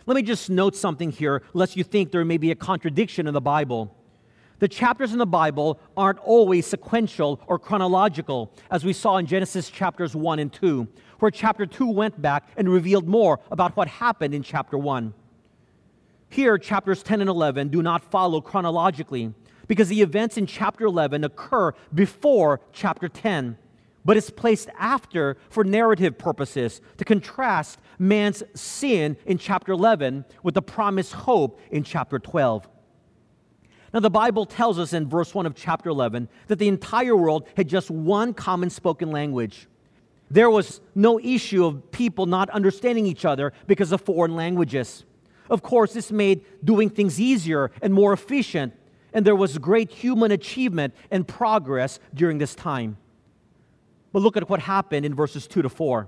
Let 0.06 0.16
me 0.16 0.22
just 0.22 0.50
note 0.50 0.76
something 0.76 1.12
here, 1.12 1.44
lest 1.54 1.78
you 1.78 1.84
think 1.84 2.12
there 2.12 2.26
may 2.26 2.38
be 2.38 2.52
a 2.52 2.56
contradiction 2.56 3.28
in 3.28 3.34
the 3.34 3.42
Bible. 3.42 3.96
The 4.60 4.68
chapters 4.68 5.12
in 5.12 5.18
the 5.18 5.26
Bible 5.26 5.80
aren't 5.98 6.20
always 6.20 6.66
sequential 6.66 7.42
or 7.48 7.60
chronological, 7.60 8.54
as 8.70 8.86
we 8.86 8.94
saw 8.94 9.18
in 9.18 9.26
Genesis 9.26 9.70
chapters 9.70 10.16
1 10.16 10.40
and 10.40 10.52
2, 10.52 10.88
where 11.20 11.32
chapter 11.32 11.66
2 11.66 11.88
went 11.90 12.22
back 12.22 12.50
and 12.56 12.70
revealed 12.70 13.08
more 13.08 13.40
about 13.52 13.76
what 13.76 13.88
happened 13.88 14.34
in 14.34 14.44
chapter 14.44 14.78
1. 14.78 15.14
Here, 16.30 16.58
chapters 16.58 17.04
10 17.04 17.22
and 17.22 17.30
11 17.30 17.70
do 17.70 17.82
not 17.82 18.10
follow 18.10 18.42
chronologically 18.42 19.34
because 19.68 19.90
the 19.90 20.02
events 20.02 20.38
in 20.38 20.46
chapter 20.46 20.86
11 20.86 21.24
occur 21.24 21.74
before 21.94 22.60
chapter 22.72 23.08
10, 23.08 23.58
but 24.06 24.18
it's 24.18 24.30
placed 24.30 24.70
after 24.78 25.38
for 25.50 25.64
narrative 25.64 26.18
purposes 26.18 26.82
to 26.98 27.06
contrast 27.06 27.80
man's 27.98 28.44
sin 28.54 29.18
in 29.26 29.38
chapter 29.38 29.72
11 29.72 30.26
with 30.44 30.54
the 30.54 30.62
promised 30.62 31.14
hope 31.14 31.60
in 31.72 31.84
chapter 31.84 32.20
12. 32.20 32.68
Now, 33.94 34.00
the 34.00 34.10
Bible 34.10 34.46
tells 34.46 34.80
us 34.80 34.92
in 34.92 35.08
verse 35.08 35.36
1 35.36 35.46
of 35.46 35.54
chapter 35.54 35.90
11 35.90 36.28
that 36.48 36.58
the 36.58 36.68
entire 36.68 37.16
world 37.16 37.48
had 37.56 37.68
just 37.68 37.92
one 37.92 38.34
common 38.34 38.72
spoken 38.72 39.12
language. 39.12 39.68
There 40.32 40.50
was 40.50 40.82
no 40.96 41.20
issue 41.20 41.64
of 41.64 41.92
people 41.92 42.26
not 42.26 42.50
understanding 42.50 43.06
each 43.06 43.24
other 43.24 43.54
because 43.68 43.92
of 43.92 44.02
foreign 44.02 44.36
languages. 44.36 45.06
Of 45.48 45.62
course, 45.62 45.94
this 45.94 46.12
made 46.12 46.44
doing 46.64 46.90
things 46.90 47.20
easier 47.22 47.70
and 47.84 47.94
more 47.94 48.14
efficient, 48.14 48.74
and 49.14 49.24
there 49.24 49.36
was 49.36 49.60
great 49.60 49.92
human 49.92 50.32
achievement 50.32 50.96
and 51.12 51.28
progress 51.28 52.00
during 52.16 52.40
this 52.40 52.56
time. 52.56 52.98
But 54.14 54.22
look 54.22 54.38
at 54.38 54.50
what 54.50 54.62
happened 54.62 55.06
in 55.06 55.14
verses 55.14 55.48
2 55.48 55.64
to 55.64 55.70
4. 55.70 56.08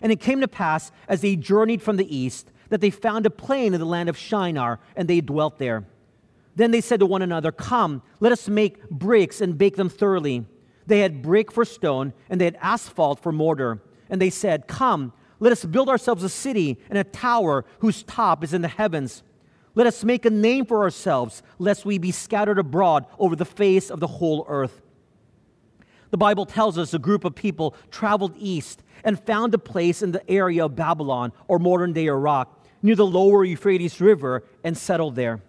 And 0.00 0.10
it 0.10 0.20
came 0.20 0.40
to 0.40 0.48
pass 0.48 0.90
as 1.08 1.20
they 1.20 1.36
journeyed 1.36 1.82
from 1.82 1.96
the 1.96 2.16
east 2.16 2.50
that 2.70 2.80
they 2.80 2.90
found 2.90 3.26
a 3.26 3.30
plain 3.30 3.74
in 3.74 3.80
the 3.80 3.86
land 3.86 4.08
of 4.08 4.16
Shinar, 4.16 4.80
and 4.96 5.06
they 5.06 5.20
dwelt 5.20 5.58
there. 5.58 5.84
Then 6.56 6.70
they 6.70 6.80
said 6.80 7.00
to 7.00 7.06
one 7.06 7.22
another, 7.22 7.52
Come, 7.52 8.02
let 8.20 8.32
us 8.32 8.48
make 8.48 8.88
bricks 8.88 9.40
and 9.40 9.58
bake 9.58 9.76
them 9.76 9.88
thoroughly. 9.88 10.46
They 10.86 11.00
had 11.00 11.22
brick 11.22 11.50
for 11.50 11.64
stone, 11.64 12.12
and 12.28 12.40
they 12.40 12.44
had 12.44 12.58
asphalt 12.60 13.20
for 13.20 13.32
mortar. 13.32 13.82
And 14.08 14.20
they 14.20 14.30
said, 14.30 14.68
Come, 14.68 15.12
let 15.40 15.52
us 15.52 15.64
build 15.64 15.88
ourselves 15.88 16.22
a 16.22 16.28
city 16.28 16.78
and 16.88 16.98
a 16.98 17.04
tower 17.04 17.64
whose 17.80 18.02
top 18.04 18.44
is 18.44 18.54
in 18.54 18.62
the 18.62 18.68
heavens. 18.68 19.22
Let 19.74 19.88
us 19.88 20.04
make 20.04 20.24
a 20.24 20.30
name 20.30 20.66
for 20.66 20.82
ourselves, 20.82 21.42
lest 21.58 21.84
we 21.84 21.98
be 21.98 22.12
scattered 22.12 22.58
abroad 22.58 23.06
over 23.18 23.34
the 23.34 23.44
face 23.44 23.90
of 23.90 23.98
the 23.98 24.06
whole 24.06 24.46
earth. 24.48 24.80
The 26.14 26.18
Bible 26.18 26.46
tells 26.46 26.78
us 26.78 26.94
a 26.94 27.00
group 27.00 27.24
of 27.24 27.34
people 27.34 27.74
traveled 27.90 28.36
east 28.38 28.84
and 29.02 29.18
found 29.18 29.52
a 29.52 29.58
place 29.58 30.00
in 30.00 30.12
the 30.12 30.30
area 30.30 30.64
of 30.64 30.76
Babylon 30.76 31.32
or 31.48 31.58
modern 31.58 31.92
day 31.92 32.06
Iraq 32.06 32.56
near 32.82 32.94
the 32.94 33.04
lower 33.04 33.44
Euphrates 33.44 34.00
River 34.00 34.44
and 34.62 34.78
settled 34.78 35.16
there. 35.16 35.42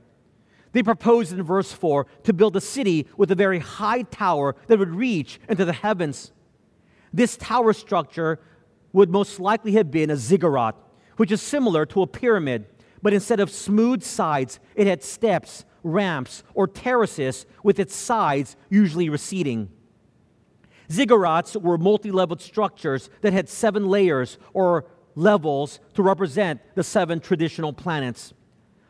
They 0.72 0.82
proposed 0.82 1.32
in 1.32 1.44
verse 1.44 1.72
4 1.72 2.08
to 2.24 2.34
build 2.34 2.56
a 2.56 2.62
city 2.62 3.06
with 3.16 3.30
a 3.30 3.36
very 3.36 3.60
high 3.60 4.02
tower 4.02 4.56
that 4.66 4.80
would 4.80 4.90
reach 4.90 5.40
into 5.48 5.66
the 5.66 5.72
heavens. 5.72 6.32
This 7.14 7.38
tower 7.38 7.72
structure 7.72 8.40
would 8.92 9.12
most 9.12 9.40
likely 9.40 9.74
have 9.74 9.92
been 9.92 10.10
a 10.10 10.18
ziggurat, 10.18 10.76
which 11.18 11.32
is 11.32 11.44
similar 11.44 11.86
to 11.86 12.02
a 12.02 12.08
pyramid, 12.08 12.66
but 13.04 13.14
instead 13.14 13.40
of 13.40 13.52
smooth 13.52 14.02
sides, 14.02 14.60
it 14.74 14.88
had 14.88 15.04
steps, 15.04 15.64
ramps, 15.84 16.42
or 16.56 16.68
terraces 16.68 17.46
with 17.62 17.80
its 17.80 17.96
sides 17.96 18.56
usually 18.72 19.10
receding. 19.10 19.70
Ziggurats 20.90 21.60
were 21.60 21.78
multi 21.78 22.12
leveled 22.12 22.42
structures 22.42 23.10
that 23.22 23.34
had 23.34 23.50
seven 23.50 23.88
layers 23.88 24.38
or 24.54 24.86
levels 25.16 25.80
to 25.94 26.04
represent 26.04 26.62
the 26.76 26.84
seven 26.84 27.20
traditional 27.20 27.74
planets. 27.74 28.34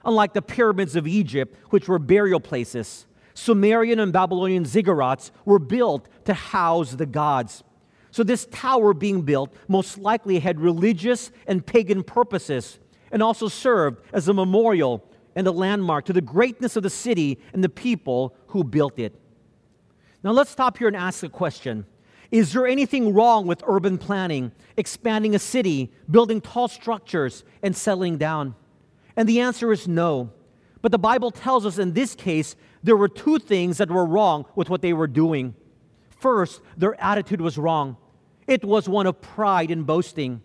Unlike 0.04 0.34
the 0.34 0.42
pyramids 0.42 0.96
of 0.96 1.08
Egypt, 1.08 1.56
which 1.70 1.88
were 1.88 2.00
burial 2.00 2.40
places, 2.40 3.08
Sumerian 3.34 4.00
and 4.00 4.14
Babylonian 4.14 4.64
ziggurats 4.64 5.32
were 5.44 5.60
built 5.60 6.08
to 6.26 6.34
house 6.34 6.92
the 6.92 7.06
gods. 7.06 7.64
So, 8.12 8.24
this 8.24 8.48
tower 8.50 8.94
being 8.94 9.24
built 9.24 9.54
most 9.68 9.98
likely 9.98 10.40
had 10.40 10.60
religious 10.62 11.32
and 11.48 11.66
pagan 11.66 12.04
purposes 12.04 12.80
and 13.12 13.22
also 13.22 13.48
served 13.48 14.02
as 14.14 14.28
a 14.28 14.34
memorial 14.34 15.04
and 15.36 15.46
a 15.48 15.52
landmark 15.52 16.06
to 16.06 16.14
the 16.14 16.22
greatness 16.22 16.78
of 16.78 16.84
the 16.84 16.90
city 16.90 17.40
and 17.54 17.64
the 17.64 17.70
people 17.70 18.36
who 18.48 18.64
built 18.64 19.00
it. 19.00 19.20
Now, 20.26 20.32
let's 20.32 20.50
stop 20.50 20.80
here 20.80 20.88
and 20.88 20.98
ask 20.98 21.22
a 21.22 21.30
question 21.30 21.86
Is 22.32 22.52
there 22.52 22.66
anything 22.66 23.14
wrong 23.14 23.46
with 23.46 23.64
urban 23.68 24.00
planning, 24.00 24.52
expanding 24.76 25.36
a 25.36 25.40
city, 25.40 25.94
building 26.10 26.42
tall 26.42 26.68
structures, 26.68 27.44
and 27.62 27.78
settling 27.78 28.18
down? 28.18 28.56
And 29.16 29.30
the 29.30 29.40
answer 29.40 29.72
is 29.72 29.88
no. 29.88 30.32
But 30.82 30.92
the 30.92 30.98
Bible 30.98 31.30
tells 31.30 31.64
us 31.64 31.78
in 31.78 31.94
this 31.94 32.16
case, 32.16 32.56
there 32.82 32.98
were 32.98 33.08
two 33.08 33.38
things 33.38 33.78
that 33.78 33.92
were 33.92 34.06
wrong 34.06 34.46
with 34.56 34.68
what 34.68 34.82
they 34.82 34.94
were 34.94 35.08
doing. 35.08 35.54
First, 36.10 36.62
their 36.76 37.00
attitude 37.00 37.40
was 37.40 37.60
wrong. 37.60 37.96
It 38.48 38.66
was 38.66 38.90
one 38.90 39.06
of 39.06 39.22
pride 39.22 39.70
and 39.70 39.86
boasting. 39.86 40.42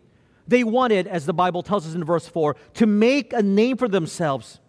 They 0.46 0.62
wanted, 0.62 1.06
as 1.06 1.25
the 1.25 1.32
Bible 1.32 1.62
tells 1.62 1.87
us 1.87 1.94
in 1.94 2.04
verse 2.04 2.28
4, 2.28 2.54
to 2.75 2.87
make 2.87 3.32
a 3.32 3.42
name 3.42 3.78
for 3.78 3.88
themselves. 3.88 4.60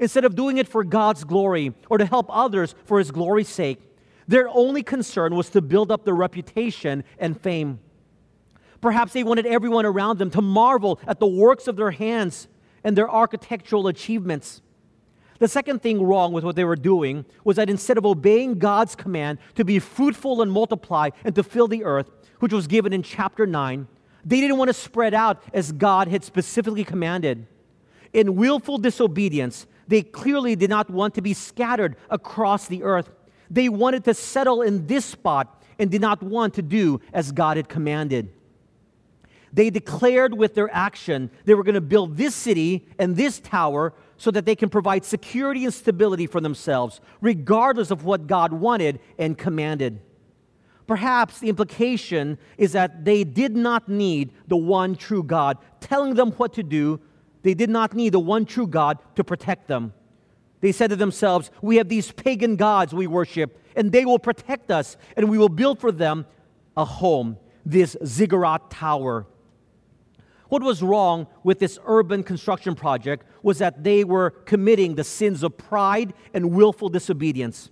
Instead 0.00 0.24
of 0.24 0.34
doing 0.34 0.58
it 0.58 0.66
for 0.66 0.82
God's 0.82 1.22
glory 1.22 1.74
or 1.88 1.98
to 1.98 2.06
help 2.06 2.26
others 2.28 2.74
for 2.84 2.98
His 2.98 3.12
glory's 3.12 3.48
sake, 3.48 3.87
their 4.28 4.48
only 4.50 4.82
concern 4.82 5.34
was 5.34 5.48
to 5.50 5.62
build 5.62 5.90
up 5.90 6.04
their 6.04 6.14
reputation 6.14 7.02
and 7.18 7.40
fame. 7.40 7.80
Perhaps 8.80 9.12
they 9.14 9.24
wanted 9.24 9.46
everyone 9.46 9.86
around 9.86 10.18
them 10.18 10.30
to 10.30 10.42
marvel 10.42 11.00
at 11.06 11.18
the 11.18 11.26
works 11.26 11.66
of 11.66 11.76
their 11.76 11.90
hands 11.90 12.46
and 12.84 12.96
their 12.96 13.10
architectural 13.10 13.88
achievements. 13.88 14.62
The 15.38 15.48
second 15.48 15.82
thing 15.82 16.02
wrong 16.02 16.32
with 16.32 16.44
what 16.44 16.56
they 16.56 16.64
were 16.64 16.76
doing 16.76 17.24
was 17.44 17.56
that 17.56 17.70
instead 17.70 17.96
of 17.96 18.04
obeying 18.04 18.58
God's 18.58 18.94
command 18.94 19.38
to 19.54 19.64
be 19.64 19.78
fruitful 19.78 20.42
and 20.42 20.52
multiply 20.52 21.10
and 21.24 21.34
to 21.34 21.42
fill 21.42 21.68
the 21.68 21.84
earth, 21.84 22.10
which 22.40 22.52
was 22.52 22.66
given 22.66 22.92
in 22.92 23.02
chapter 23.02 23.46
9, 23.46 23.86
they 24.24 24.40
didn't 24.40 24.58
want 24.58 24.68
to 24.68 24.74
spread 24.74 25.14
out 25.14 25.42
as 25.54 25.72
God 25.72 26.08
had 26.08 26.22
specifically 26.22 26.84
commanded. 26.84 27.46
In 28.12 28.36
willful 28.36 28.78
disobedience, 28.78 29.66
they 29.86 30.02
clearly 30.02 30.56
did 30.56 30.70
not 30.70 30.90
want 30.90 31.14
to 31.14 31.22
be 31.22 31.34
scattered 31.34 31.96
across 32.10 32.66
the 32.66 32.82
earth. 32.82 33.10
They 33.50 33.68
wanted 33.68 34.04
to 34.04 34.14
settle 34.14 34.62
in 34.62 34.86
this 34.86 35.04
spot 35.04 35.62
and 35.78 35.90
did 35.90 36.00
not 36.00 36.22
want 36.22 36.54
to 36.54 36.62
do 36.62 37.00
as 37.12 37.32
God 37.32 37.56
had 37.56 37.68
commanded. 37.68 38.30
They 39.52 39.70
declared 39.70 40.34
with 40.34 40.54
their 40.54 40.72
action 40.74 41.30
they 41.44 41.54
were 41.54 41.62
going 41.62 41.74
to 41.74 41.80
build 41.80 42.16
this 42.16 42.34
city 42.34 42.86
and 42.98 43.16
this 43.16 43.40
tower 43.40 43.94
so 44.16 44.30
that 44.32 44.44
they 44.44 44.56
can 44.56 44.68
provide 44.68 45.04
security 45.04 45.64
and 45.64 45.72
stability 45.72 46.26
for 46.26 46.40
themselves, 46.40 47.00
regardless 47.20 47.90
of 47.90 48.04
what 48.04 48.26
God 48.26 48.52
wanted 48.52 49.00
and 49.18 49.38
commanded. 49.38 50.00
Perhaps 50.86 51.38
the 51.38 51.48
implication 51.48 52.38
is 52.56 52.72
that 52.72 53.04
they 53.04 53.22
did 53.22 53.54
not 53.54 53.88
need 53.88 54.32
the 54.48 54.56
one 54.56 54.96
true 54.96 55.22
God 55.22 55.58
telling 55.80 56.14
them 56.14 56.32
what 56.32 56.54
to 56.54 56.62
do. 56.62 56.98
They 57.42 57.54
did 57.54 57.70
not 57.70 57.94
need 57.94 58.12
the 58.12 58.20
one 58.20 58.44
true 58.44 58.66
God 58.66 58.98
to 59.14 59.22
protect 59.22 59.68
them. 59.68 59.92
They 60.60 60.72
said 60.72 60.90
to 60.90 60.96
themselves, 60.96 61.50
We 61.62 61.76
have 61.76 61.88
these 61.88 62.10
pagan 62.12 62.56
gods 62.56 62.94
we 62.94 63.06
worship, 63.06 63.62
and 63.76 63.92
they 63.92 64.04
will 64.04 64.18
protect 64.18 64.70
us, 64.70 64.96
and 65.16 65.28
we 65.28 65.38
will 65.38 65.48
build 65.48 65.78
for 65.78 65.92
them 65.92 66.26
a 66.76 66.84
home, 66.84 67.36
this 67.64 67.96
ziggurat 68.04 68.70
tower. 68.70 69.26
What 70.48 70.62
was 70.62 70.82
wrong 70.82 71.26
with 71.44 71.58
this 71.58 71.78
urban 71.84 72.22
construction 72.22 72.74
project 72.74 73.26
was 73.42 73.58
that 73.58 73.84
they 73.84 74.02
were 74.04 74.30
committing 74.30 74.94
the 74.94 75.04
sins 75.04 75.42
of 75.42 75.58
pride 75.58 76.14
and 76.32 76.52
willful 76.52 76.88
disobedience. 76.88 77.70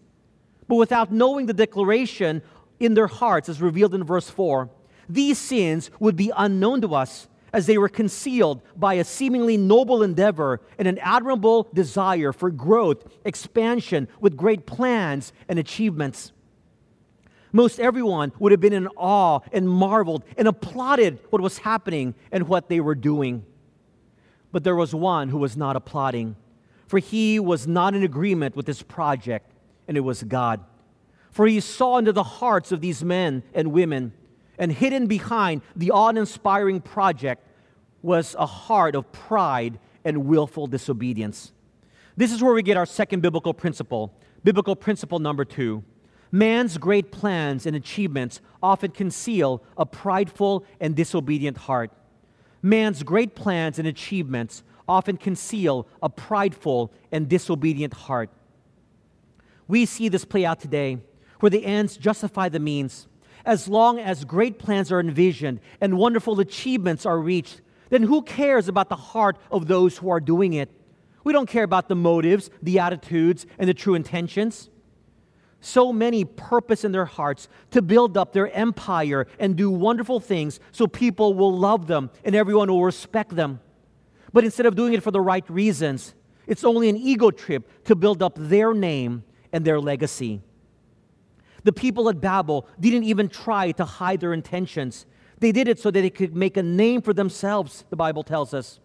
But 0.69 0.77
without 0.77 1.11
knowing 1.11 1.47
the 1.47 1.55
declaration 1.55 2.43
in 2.79 2.95
their 2.95 3.07
hearts, 3.07 3.49
as 3.49 3.63
revealed 3.63 3.95
in 3.95 4.05
verse 4.05 4.29
4, 4.29 4.69
these 5.09 5.39
sins 5.39 5.91
would 6.01 6.17
be 6.17 6.31
unknown 6.37 6.83
to 6.83 6.95
us 6.95 7.29
as 7.53 7.67
they 7.67 7.79
were 7.79 7.89
concealed 7.89 8.61
by 8.77 8.95
a 8.95 9.05
seemingly 9.05 9.57
noble 9.57 10.03
endeavor 10.03 10.61
and 10.79 10.87
an 10.87 10.99
admirable 10.99 11.69
desire 11.73 12.33
for 12.33 12.51
growth, 12.51 13.05
expansion, 13.25 14.09
with 14.21 14.37
great 14.37 14.67
plans 14.67 15.33
and 15.49 15.59
achievements. 15.59 16.33
Most 17.53 17.81
everyone 17.81 18.33
would 18.39 18.53
have 18.53 18.61
been 18.61 18.73
in 18.73 18.89
awe 18.97 19.41
and 19.53 19.69
marveled 19.69 20.25
and 20.37 20.47
applauded 20.47 21.19
what 21.31 21.41
was 21.41 21.59
happening 21.59 22.15
and 22.31 22.49
what 22.49 22.69
they 22.69 22.81
were 22.81 22.95
doing. 22.95 23.45
But 24.53 24.65
there 24.65 24.77
was 24.77 24.95
one 24.95 25.29
who 25.29 25.39
was 25.39 25.57
not 25.57 25.77
applauding, 25.77 26.37
for 26.87 26.99
he 26.99 27.41
was 27.41 27.67
not 27.67 27.95
in 27.95 28.03
agreement 28.03 28.57
with 28.57 28.67
this 28.67 28.83
project, 28.83 29.51
and 29.89 29.97
it 29.97 30.01
was 30.01 30.23
God. 30.23 30.61
For 31.31 31.47
he 31.47 31.61
saw 31.61 31.99
into 31.99 32.13
the 32.13 32.23
hearts 32.23 32.73
of 32.73 32.81
these 32.81 33.05
men 33.05 33.43
and 33.55 33.73
women, 33.73 34.13
and 34.59 34.73
hidden 34.73 35.07
behind 35.07 35.63
the 35.75 35.91
awe 35.91 36.09
inspiring 36.09 36.81
project 36.81 37.43
was 38.03 38.35
a 38.39 38.47
heart 38.47 38.95
of 38.95 39.11
pride 39.13 39.79
and 40.05 40.27
willful 40.27 40.67
disobedience. 40.67 41.53
This 42.17 42.33
is 42.33 42.43
where 42.43 42.55
we 42.55 42.63
get 42.63 42.77
our 42.77 42.87
second 42.87 43.21
biblical 43.21 43.53
principle, 43.53 44.15
biblical 44.45 44.77
principle 44.77 45.19
number 45.19 45.45
two. 45.45 45.83
Man's 46.33 46.79
great 46.79 47.13
plans 47.13 47.67
and 47.67 47.77
achievements 47.77 48.41
often 48.63 48.91
conceal 48.91 49.63
a 49.77 49.87
prideful 49.87 50.65
and 50.81 50.95
disobedient 50.95 51.57
heart. 51.57 51.91
Man's 52.63 53.03
great 53.03 53.35
plans 53.35 53.79
and 53.79 53.87
achievements 53.87 54.63
often 54.89 55.17
conceal 55.17 55.87
a 56.03 56.09
prideful 56.09 56.93
and 57.13 57.29
disobedient 57.29 57.93
heart. 57.93 58.31
We 59.69 59.87
see 59.87 60.09
this 60.09 60.25
play 60.25 60.45
out 60.45 60.61
today 60.61 60.99
where 61.41 61.51
the 61.51 61.65
ends 61.65 61.97
justify 61.97 62.49
the 62.49 62.61
means. 62.61 63.09
As 63.47 63.69
long 63.69 64.01
as 64.01 64.25
great 64.25 64.59
plans 64.59 64.91
are 64.91 64.99
envisioned 64.99 65.61
and 65.81 65.97
wonderful 65.97 66.41
achievements 66.41 67.07
are 67.07 67.19
reached, 67.19 67.63
then 67.91 68.03
who 68.03 68.23
cares 68.23 68.67
about 68.67 68.89
the 68.89 68.97
heart 68.97 69.39
of 69.53 69.69
those 69.69 69.97
who 69.97 70.11
are 70.11 70.19
doing 70.19 70.55
it? 70.55 70.69
We 71.23 71.33
don't 71.33 71.49
care 71.49 71.63
about 71.63 71.89
the 71.89 71.95
motives, 71.95 72.51
the 72.61 72.81
attitudes, 72.81 73.47
and 73.59 73.69
the 73.69 73.75
true 73.75 73.95
intentions. 73.95 74.69
So 75.61 75.93
many 75.93 76.25
purpose 76.25 76.85
in 76.85 76.91
their 76.91 77.05
hearts 77.05 77.49
to 77.71 77.83
build 77.83 78.17
up 78.17 78.33
their 78.33 78.53
empire 78.53 79.29
and 79.39 79.57
do 79.57 79.71
wonderful 79.71 80.19
things 80.19 80.59
so 80.73 80.89
people 80.89 81.35
will 81.35 81.57
love 81.57 81.87
them 81.87 82.11
and 82.25 82.35
everyone 82.35 82.69
will 82.69 82.85
respect 82.85 83.35
them. 83.35 83.61
But 84.33 84.45
instead 84.45 84.67
of 84.67 84.75
doing 84.75 84.93
it 84.93 85.05
for 85.05 85.13
the 85.13 85.21
right 85.21 85.49
reasons, 85.49 86.15
it's 86.49 86.65
only 86.65 86.89
an 86.89 86.97
ego 86.97 87.31
trip 87.31 87.85
to 87.85 87.95
build 87.95 88.23
up 88.25 88.35
their 88.37 88.75
name 88.75 89.23
and 89.53 89.65
their 89.65 89.81
legacy. 89.81 90.43
The 91.67 91.73
people 91.73 92.09
at 92.09 92.21
Babel 92.21 92.65
didn't 92.79 93.03
even 93.03 93.29
try 93.29 93.73
to 93.73 93.85
hide 93.85 94.21
their 94.21 94.33
intentions. 94.33 95.05
They 95.41 95.51
did 95.51 95.67
it 95.67 95.81
so 95.81 95.91
that 95.91 96.01
they 96.01 96.11
could 96.11 96.37
make 96.37 96.57
a 96.57 96.63
name 96.63 97.03
for 97.03 97.13
themselves, 97.13 97.85
the 97.91 97.97
Bible 97.97 98.23
tells 98.23 98.55
us. 98.55 98.79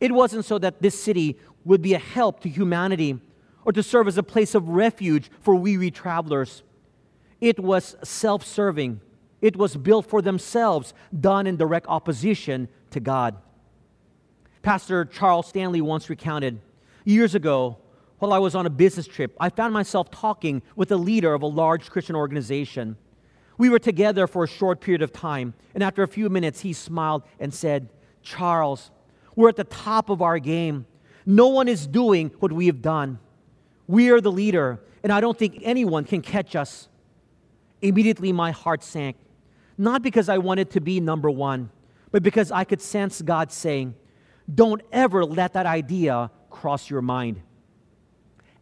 It 0.00 0.10
wasn't 0.10 0.46
so 0.46 0.58
that 0.60 0.80
this 0.80 0.98
city 0.98 1.38
would 1.66 1.82
be 1.82 1.92
a 1.92 1.98
help 1.98 2.40
to 2.40 2.48
humanity 2.48 3.20
or 3.66 3.72
to 3.72 3.82
serve 3.82 4.08
as 4.08 4.16
a 4.16 4.22
place 4.22 4.54
of 4.54 4.70
refuge 4.70 5.30
for 5.42 5.54
weary 5.54 5.90
travelers. 5.90 6.62
It 7.42 7.60
was 7.60 7.94
self 8.02 8.42
serving, 8.42 9.02
it 9.42 9.56
was 9.56 9.76
built 9.76 10.06
for 10.06 10.22
themselves, 10.22 10.94
done 11.20 11.46
in 11.46 11.58
direct 11.58 11.86
opposition 11.88 12.68
to 12.92 13.00
God. 13.00 13.36
Pastor 14.62 15.04
Charles 15.04 15.48
Stanley 15.48 15.82
once 15.82 16.08
recounted 16.08 16.58
years 17.04 17.34
ago, 17.34 17.76
while 18.24 18.32
I 18.32 18.38
was 18.38 18.54
on 18.54 18.64
a 18.64 18.70
business 18.70 19.06
trip, 19.06 19.36
I 19.38 19.50
found 19.50 19.74
myself 19.74 20.10
talking 20.10 20.62
with 20.76 20.90
a 20.90 20.96
leader 20.96 21.34
of 21.34 21.42
a 21.42 21.46
large 21.46 21.90
Christian 21.90 22.16
organization. 22.16 22.96
We 23.58 23.68
were 23.68 23.78
together 23.78 24.26
for 24.26 24.44
a 24.44 24.48
short 24.48 24.80
period 24.80 25.02
of 25.02 25.12
time, 25.12 25.52
and 25.74 25.82
after 25.82 26.02
a 26.02 26.08
few 26.08 26.30
minutes, 26.30 26.62
he 26.62 26.72
smiled 26.72 27.22
and 27.38 27.52
said, 27.52 27.90
Charles, 28.22 28.90
we're 29.36 29.50
at 29.50 29.56
the 29.56 29.64
top 29.64 30.08
of 30.08 30.22
our 30.22 30.38
game. 30.38 30.86
No 31.26 31.48
one 31.48 31.68
is 31.68 31.86
doing 31.86 32.30
what 32.40 32.50
we 32.50 32.64
have 32.66 32.80
done. 32.80 33.18
We 33.86 34.08
are 34.08 34.22
the 34.22 34.32
leader, 34.32 34.80
and 35.02 35.12
I 35.12 35.20
don't 35.20 35.38
think 35.38 35.58
anyone 35.62 36.04
can 36.04 36.22
catch 36.22 36.56
us. 36.56 36.88
Immediately, 37.82 38.32
my 38.32 38.52
heart 38.52 38.82
sank, 38.82 39.16
not 39.76 40.02
because 40.02 40.30
I 40.30 40.38
wanted 40.38 40.70
to 40.70 40.80
be 40.80 40.98
number 40.98 41.30
one, 41.30 41.68
but 42.10 42.22
because 42.22 42.50
I 42.50 42.64
could 42.64 42.80
sense 42.80 43.20
God 43.20 43.52
saying, 43.52 43.94
Don't 44.52 44.80
ever 44.92 45.26
let 45.26 45.52
that 45.52 45.66
idea 45.66 46.30
cross 46.48 46.88
your 46.88 47.02
mind. 47.02 47.42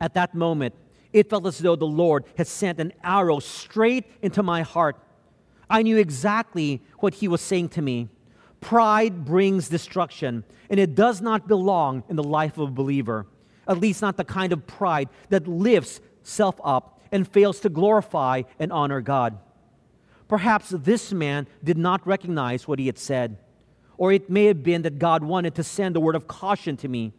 At 0.03 0.15
that 0.15 0.35
moment, 0.35 0.75
it 1.13 1.31
felt 1.31 1.47
as 1.47 1.59
though 1.59 1.77
the 1.77 1.85
Lord 1.85 2.25
had 2.37 2.49
sent 2.49 2.81
an 2.81 2.93
arrow 3.05 3.39
straight 3.39 4.05
into 4.21 4.43
my 4.43 4.63
heart. 4.63 4.97
I 5.71 5.83
knew 5.83 5.97
exactly 5.97 6.83
what 6.99 7.15
He 7.15 7.29
was 7.29 7.41
saying 7.41 7.69
to 7.71 7.83
me. 7.83 8.09
Pride 8.61 9.25
brings 9.25 9.69
destruction, 9.69 10.43
and 10.69 10.81
it 10.81 10.97
does 10.97 11.21
not 11.21 11.47
belong 11.47 12.03
in 12.09 12.17
the 12.17 12.25
life 12.25 12.59
of 12.59 12.71
a 12.71 12.73
believer, 12.73 13.27
at 13.69 13.79
least 13.79 14.03
not 14.03 14.17
the 14.17 14.25
kind 14.25 14.53
of 14.53 14.67
pride 14.67 15.09
that 15.29 15.47
lifts 15.47 16.01
self 16.25 16.61
up 16.65 17.01
and 17.13 17.29
fails 17.29 17.61
to 17.61 17.69
glorify 17.69 18.43
and 18.59 18.73
honor 18.73 19.01
God. 19.01 19.39
Perhaps 20.27 20.71
this 20.71 21.13
man 21.13 21.47
did 21.63 21.79
not 21.79 22.05
recognize 22.05 22.67
what 22.67 22.81
he 22.81 22.87
had 22.87 22.99
said, 22.99 23.37
or 23.99 24.11
it 24.13 24.29
may 24.29 24.47
have 24.47 24.65
been 24.65 24.83
that 24.83 24.99
God 24.99 25.23
wanted 25.23 25.55
to 25.55 25.63
send 25.63 25.95
a 25.95 26.01
word 26.01 26.17
of 26.17 26.27
caution 26.27 26.77
to 26.79 26.89
me. 26.89 27.13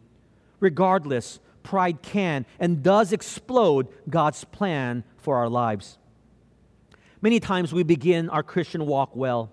Regardless, 0.60 1.40
pride 1.64 2.02
can 2.02 2.46
and 2.60 2.84
does 2.84 3.12
explode 3.12 3.88
God's 4.08 4.44
plan 4.44 5.02
for 5.16 5.36
our 5.36 5.48
lives. 5.48 5.98
Many 7.20 7.40
times 7.40 7.72
we 7.72 7.82
begin 7.82 8.30
our 8.30 8.44
Christian 8.44 8.86
walk 8.86 9.16
well. 9.16 9.50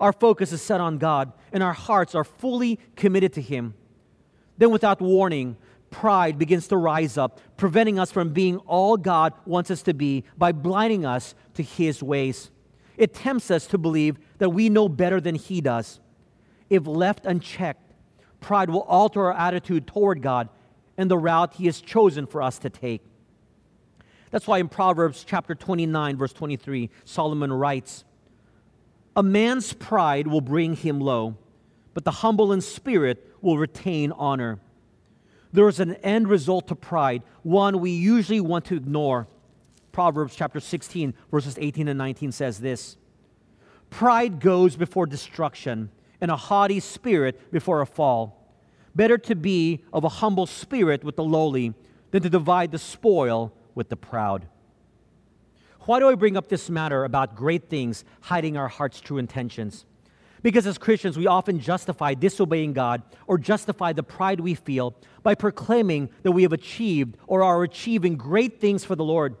Our 0.00 0.12
focus 0.12 0.52
is 0.52 0.62
set 0.62 0.80
on 0.80 0.98
God, 0.98 1.32
and 1.52 1.62
our 1.62 1.72
hearts 1.72 2.14
are 2.14 2.24
fully 2.24 2.78
committed 2.96 3.32
to 3.34 3.42
Him. 3.42 3.74
Then, 4.56 4.70
without 4.70 5.00
warning, 5.00 5.56
pride 5.90 6.38
begins 6.38 6.68
to 6.68 6.76
rise 6.76 7.18
up, 7.18 7.40
preventing 7.56 7.98
us 7.98 8.12
from 8.12 8.32
being 8.32 8.58
all 8.58 8.96
God 8.96 9.34
wants 9.44 9.70
us 9.70 9.82
to 9.82 9.94
be 9.94 10.24
by 10.36 10.52
blinding 10.52 11.04
us 11.04 11.34
to 11.54 11.62
His 11.62 12.02
ways. 12.02 12.50
It 12.96 13.14
tempts 13.14 13.50
us 13.50 13.66
to 13.68 13.78
believe 13.78 14.18
that 14.38 14.50
we 14.50 14.68
know 14.68 14.88
better 14.88 15.20
than 15.20 15.34
He 15.34 15.60
does. 15.60 15.98
If 16.70 16.86
left 16.86 17.26
unchecked, 17.26 17.92
pride 18.40 18.70
will 18.70 18.82
alter 18.82 19.24
our 19.24 19.32
attitude 19.32 19.88
toward 19.88 20.22
God 20.22 20.48
and 20.98 21.10
the 21.10 21.16
route 21.16 21.54
He 21.54 21.64
has 21.64 21.80
chosen 21.80 22.26
for 22.26 22.42
us 22.42 22.58
to 22.58 22.68
take. 22.68 23.00
That's 24.30 24.46
why 24.46 24.58
in 24.58 24.68
Proverbs 24.68 25.24
chapter 25.26 25.54
29, 25.54 26.16
verse 26.18 26.32
23, 26.32 26.90
Solomon 27.04 27.52
writes, 27.52 28.04
A 29.16 29.22
man's 29.22 29.72
pride 29.72 30.26
will 30.26 30.42
bring 30.42 30.74
him 30.74 31.00
low, 31.00 31.36
but 31.94 32.04
the 32.04 32.10
humble 32.10 32.52
in 32.52 32.60
spirit 32.60 33.26
will 33.40 33.56
retain 33.56 34.12
honor. 34.12 34.58
There 35.52 35.68
is 35.68 35.80
an 35.80 35.94
end 35.96 36.28
result 36.28 36.68
to 36.68 36.74
pride, 36.74 37.22
one 37.42 37.80
we 37.80 37.90
usually 37.90 38.40
want 38.40 38.66
to 38.66 38.76
ignore. 38.76 39.26
Proverbs 39.92 40.36
chapter 40.36 40.60
16, 40.60 41.14
verses 41.30 41.56
18 41.58 41.88
and 41.88 41.96
19 41.96 42.32
says 42.32 42.60
this 42.60 42.98
Pride 43.88 44.40
goes 44.40 44.76
before 44.76 45.06
destruction, 45.06 45.90
and 46.20 46.30
a 46.30 46.36
haughty 46.36 46.80
spirit 46.80 47.50
before 47.50 47.80
a 47.80 47.86
fall. 47.86 48.37
Better 48.98 49.16
to 49.16 49.36
be 49.36 49.84
of 49.92 50.02
a 50.02 50.08
humble 50.08 50.46
spirit 50.46 51.04
with 51.04 51.14
the 51.14 51.22
lowly 51.22 51.72
than 52.10 52.20
to 52.20 52.28
divide 52.28 52.72
the 52.72 52.80
spoil 52.80 53.52
with 53.76 53.90
the 53.90 53.96
proud. 53.96 54.48
Why 55.82 56.00
do 56.00 56.08
I 56.08 56.16
bring 56.16 56.36
up 56.36 56.48
this 56.48 56.68
matter 56.68 57.04
about 57.04 57.36
great 57.36 57.68
things 57.68 58.04
hiding 58.22 58.56
our 58.56 58.66
heart's 58.66 59.00
true 59.00 59.18
intentions? 59.18 59.86
Because 60.42 60.66
as 60.66 60.78
Christians, 60.78 61.16
we 61.16 61.28
often 61.28 61.60
justify 61.60 62.14
disobeying 62.14 62.72
God 62.72 63.02
or 63.28 63.38
justify 63.38 63.92
the 63.92 64.02
pride 64.02 64.40
we 64.40 64.56
feel 64.56 64.96
by 65.22 65.36
proclaiming 65.36 66.08
that 66.24 66.32
we 66.32 66.42
have 66.42 66.52
achieved 66.52 67.16
or 67.28 67.44
are 67.44 67.62
achieving 67.62 68.16
great 68.16 68.60
things 68.60 68.84
for 68.84 68.96
the 68.96 69.04
Lord. 69.04 69.36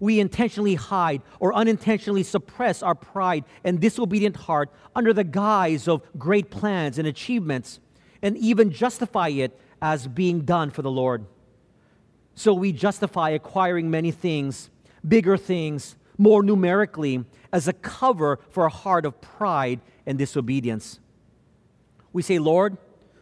We 0.00 0.18
intentionally 0.18 0.74
hide 0.74 1.22
or 1.38 1.54
unintentionally 1.54 2.24
suppress 2.24 2.82
our 2.82 2.96
pride 2.96 3.44
and 3.62 3.80
disobedient 3.80 4.34
heart 4.34 4.68
under 4.96 5.12
the 5.12 5.22
guise 5.22 5.86
of 5.86 6.02
great 6.18 6.50
plans 6.50 6.98
and 6.98 7.06
achievements 7.06 7.78
and 8.22 8.36
even 8.36 8.70
justify 8.70 9.28
it 9.28 9.58
as 9.80 10.06
being 10.06 10.42
done 10.42 10.70
for 10.70 10.82
the 10.82 10.90
Lord. 10.90 11.26
So 12.34 12.54
we 12.54 12.72
justify 12.72 13.30
acquiring 13.30 13.90
many 13.90 14.10
things, 14.10 14.70
bigger 15.06 15.36
things, 15.36 15.96
more 16.16 16.42
numerically, 16.42 17.24
as 17.52 17.68
a 17.68 17.72
cover 17.72 18.38
for 18.50 18.64
a 18.64 18.70
heart 18.70 19.04
of 19.04 19.20
pride 19.20 19.80
and 20.06 20.16
disobedience. 20.16 21.00
We 22.12 22.22
say, 22.22 22.38
Lord, 22.38 22.78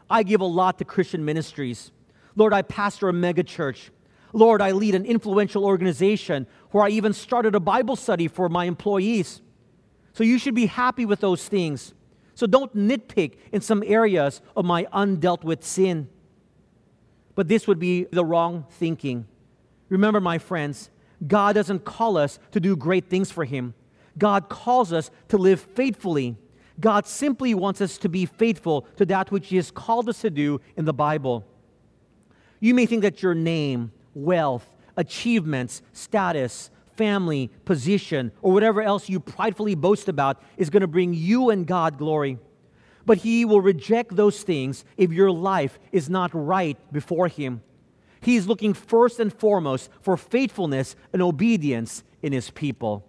I 0.08 0.22
give 0.22 0.40
a 0.40 0.46
lot 0.46 0.78
to 0.78 0.84
Christian 0.84 1.24
ministries. 1.24 1.92
Lord, 2.36 2.52
I 2.52 2.62
pastor 2.62 3.08
a 3.08 3.12
megachurch. 3.12 3.90
Lord, 4.32 4.62
I 4.62 4.72
lead 4.72 4.94
an 4.94 5.04
influential 5.04 5.64
organization 5.64 6.46
where 6.70 6.84
I 6.84 6.90
even 6.90 7.12
started 7.12 7.54
a 7.54 7.60
Bible 7.60 7.96
study 7.96 8.28
for 8.28 8.48
my 8.48 8.66
employees. 8.66 9.40
So 10.12 10.24
you 10.24 10.38
should 10.38 10.54
be 10.54 10.66
happy 10.66 11.04
with 11.06 11.20
those 11.20 11.46
things. 11.48 11.94
So 12.40 12.46
don't 12.46 12.74
nitpick 12.74 13.34
in 13.52 13.60
some 13.60 13.82
areas 13.86 14.40
of 14.56 14.64
my 14.64 14.84
undealt 14.94 15.44
with 15.44 15.62
sin. 15.62 16.08
But 17.34 17.48
this 17.48 17.68
would 17.68 17.78
be 17.78 18.04
the 18.04 18.24
wrong 18.24 18.64
thinking. 18.70 19.26
Remember, 19.90 20.22
my 20.22 20.38
friends, 20.38 20.88
God 21.26 21.54
doesn't 21.54 21.84
call 21.84 22.16
us 22.16 22.38
to 22.52 22.58
do 22.58 22.76
great 22.76 23.10
things 23.10 23.30
for 23.30 23.44
Him. 23.44 23.74
God 24.16 24.48
calls 24.48 24.90
us 24.90 25.10
to 25.28 25.36
live 25.36 25.60
faithfully. 25.60 26.38
God 26.80 27.06
simply 27.06 27.52
wants 27.52 27.82
us 27.82 27.98
to 27.98 28.08
be 28.08 28.24
faithful 28.24 28.86
to 28.96 29.04
that 29.04 29.30
which 29.30 29.48
He 29.48 29.56
has 29.56 29.70
called 29.70 30.08
us 30.08 30.22
to 30.22 30.30
do 30.30 30.62
in 30.78 30.86
the 30.86 30.94
Bible. 30.94 31.46
You 32.58 32.72
may 32.72 32.86
think 32.86 33.02
that 33.02 33.22
your 33.22 33.34
name, 33.34 33.92
wealth, 34.14 34.66
achievements, 34.96 35.82
status, 35.92 36.70
family, 37.00 37.48
position, 37.64 38.30
or 38.42 38.52
whatever 38.52 38.82
else 38.82 39.08
you 39.08 39.18
pridefully 39.18 39.74
boast 39.74 40.06
about 40.06 40.42
is 40.58 40.68
going 40.68 40.82
to 40.82 40.86
bring 40.86 41.14
you 41.14 41.48
and 41.48 41.66
God 41.66 41.96
glory. 41.96 42.36
But 43.06 43.16
He 43.16 43.46
will 43.46 43.62
reject 43.62 44.14
those 44.14 44.42
things 44.42 44.84
if 44.98 45.10
your 45.10 45.30
life 45.30 45.78
is 45.92 46.10
not 46.10 46.30
right 46.34 46.76
before 46.92 47.28
Him. 47.28 47.62
He 48.20 48.36
is 48.36 48.46
looking 48.46 48.74
first 48.74 49.18
and 49.18 49.32
foremost 49.32 49.88
for 50.02 50.18
faithfulness 50.18 50.94
and 51.10 51.22
obedience 51.22 52.04
in 52.20 52.34
His 52.34 52.50
people. 52.50 53.02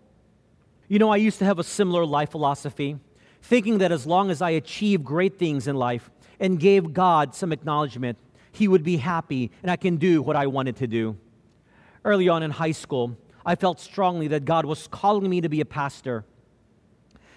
You 0.87 0.97
know, 0.97 1.09
I 1.09 1.17
used 1.17 1.39
to 1.39 1.45
have 1.45 1.59
a 1.59 1.63
similar 1.65 2.05
life 2.05 2.31
philosophy, 2.31 2.97
thinking 3.41 3.79
that 3.79 3.91
as 3.91 4.07
long 4.07 4.31
as 4.31 4.41
I 4.41 4.51
achieved 4.51 5.03
great 5.03 5.37
things 5.37 5.67
in 5.67 5.75
life 5.75 6.09
and 6.39 6.61
gave 6.61 6.93
God 6.93 7.35
some 7.35 7.51
acknowledgement, 7.51 8.17
He 8.53 8.69
would 8.69 8.83
be 8.83 8.95
happy 8.95 9.51
and 9.61 9.69
I 9.69 9.75
can 9.75 9.97
do 9.97 10.21
what 10.21 10.37
I 10.37 10.47
wanted 10.47 10.77
to 10.77 10.87
do. 10.87 11.17
Early 12.05 12.29
on 12.29 12.41
in 12.41 12.51
high 12.51 12.71
school, 12.71 13.17
I 13.45 13.55
felt 13.55 13.79
strongly 13.79 14.27
that 14.29 14.45
God 14.45 14.65
was 14.65 14.87
calling 14.87 15.29
me 15.29 15.41
to 15.41 15.49
be 15.49 15.61
a 15.61 15.65
pastor. 15.65 16.25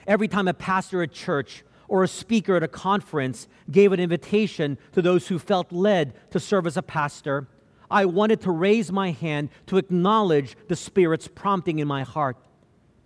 Every 0.06 0.28
time 0.28 0.48
a 0.48 0.54
pastor 0.54 1.02
at 1.02 1.12
church 1.12 1.64
or 1.88 2.02
a 2.02 2.08
speaker 2.08 2.56
at 2.56 2.62
a 2.62 2.68
conference 2.68 3.48
gave 3.70 3.92
an 3.92 4.00
invitation 4.00 4.78
to 4.92 5.02
those 5.02 5.28
who 5.28 5.38
felt 5.38 5.72
led 5.72 6.14
to 6.30 6.40
serve 6.40 6.66
as 6.66 6.76
a 6.76 6.82
pastor, 6.82 7.48
I 7.90 8.04
wanted 8.06 8.40
to 8.42 8.50
raise 8.50 8.90
my 8.90 9.12
hand 9.12 9.50
to 9.66 9.76
acknowledge 9.76 10.56
the 10.68 10.76
Spirit's 10.76 11.28
prompting 11.28 11.78
in 11.78 11.88
my 11.88 12.02
heart. 12.02 12.36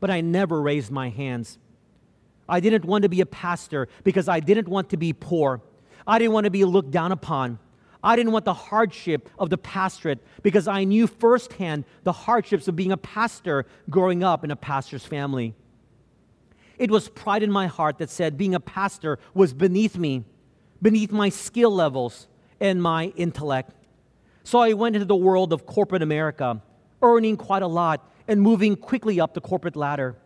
But 0.00 0.10
I 0.10 0.20
never 0.20 0.60
raised 0.60 0.90
my 0.90 1.08
hands. 1.08 1.58
I 2.48 2.60
didn't 2.60 2.84
want 2.84 3.02
to 3.02 3.08
be 3.08 3.20
a 3.20 3.26
pastor 3.26 3.88
because 4.04 4.28
I 4.28 4.40
didn't 4.40 4.68
want 4.68 4.90
to 4.90 4.96
be 4.96 5.12
poor. 5.12 5.60
I 6.06 6.18
didn't 6.18 6.32
want 6.32 6.44
to 6.44 6.50
be 6.50 6.64
looked 6.64 6.90
down 6.90 7.12
upon. 7.12 7.58
I 8.02 8.14
didn't 8.14 8.32
want 8.32 8.44
the 8.44 8.54
hardship 8.54 9.28
of 9.38 9.50
the 9.50 9.58
pastorate 9.58 10.24
because 10.42 10.68
I 10.68 10.84
knew 10.84 11.06
firsthand 11.06 11.84
the 12.04 12.12
hardships 12.12 12.68
of 12.68 12.76
being 12.76 12.92
a 12.92 12.96
pastor 12.96 13.66
growing 13.90 14.22
up 14.22 14.44
in 14.44 14.50
a 14.50 14.56
pastor's 14.56 15.04
family. 15.04 15.54
It 16.78 16.90
was 16.90 17.08
pride 17.08 17.42
in 17.42 17.50
my 17.50 17.66
heart 17.66 17.98
that 17.98 18.08
said 18.08 18.38
being 18.38 18.54
a 18.54 18.60
pastor 18.60 19.18
was 19.34 19.52
beneath 19.52 19.98
me, 19.98 20.24
beneath 20.80 21.10
my 21.10 21.28
skill 21.28 21.74
levels 21.74 22.28
and 22.60 22.80
my 22.80 23.06
intellect. 23.16 23.72
So 24.44 24.60
I 24.60 24.74
went 24.74 24.94
into 24.94 25.06
the 25.06 25.16
world 25.16 25.52
of 25.52 25.66
corporate 25.66 26.02
America, 26.02 26.62
earning 27.02 27.36
quite 27.36 27.62
a 27.62 27.66
lot 27.66 28.08
and 28.28 28.40
moving 28.40 28.76
quickly 28.76 29.20
up 29.20 29.34
the 29.34 29.40
corporate 29.40 29.76
ladder. 29.76 30.16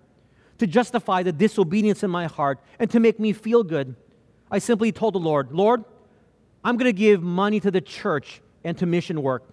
To 0.58 0.66
justify 0.66 1.22
the 1.22 1.32
disobedience 1.32 2.02
in 2.02 2.10
my 2.10 2.26
heart 2.26 2.60
and 2.78 2.90
to 2.90 3.00
make 3.00 3.18
me 3.18 3.32
feel 3.32 3.64
good, 3.64 3.96
I 4.50 4.58
simply 4.58 4.92
told 4.92 5.14
the 5.14 5.18
Lord, 5.18 5.52
Lord, 5.52 5.84
I'm 6.64 6.76
going 6.76 6.88
to 6.88 6.92
give 6.92 7.22
money 7.22 7.60
to 7.60 7.70
the 7.70 7.80
church 7.80 8.40
and 8.64 8.76
to 8.78 8.86
mission 8.86 9.22
work. 9.22 9.48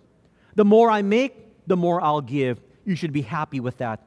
The 0.55 0.65
more 0.65 0.89
I 0.91 1.01
make, 1.01 1.67
the 1.67 1.77
more 1.77 2.01
I'll 2.01 2.21
give. 2.21 2.59
You 2.85 2.95
should 2.95 3.13
be 3.13 3.21
happy 3.21 3.59
with 3.59 3.77
that. 3.77 4.01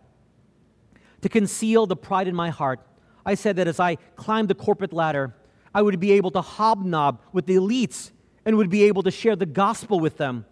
To 1.22 1.28
conceal 1.28 1.86
the 1.86 1.96
pride 1.96 2.28
in 2.28 2.34
my 2.34 2.50
heart, 2.50 2.80
I 3.24 3.34
said 3.34 3.56
that 3.56 3.68
as 3.68 3.78
I 3.78 3.96
climbed 4.16 4.48
the 4.48 4.54
corporate 4.54 4.92
ladder, 4.92 5.34
I 5.74 5.82
would 5.82 5.98
be 6.00 6.12
able 6.12 6.30
to 6.32 6.40
hobnob 6.40 7.20
with 7.32 7.46
the 7.46 7.56
elites 7.56 8.10
and 8.44 8.56
would 8.56 8.70
be 8.70 8.84
able 8.84 9.02
to 9.04 9.10
share 9.10 9.36
the 9.36 9.46
gospel 9.46 10.00
with 10.00 10.16
them, 10.16 10.44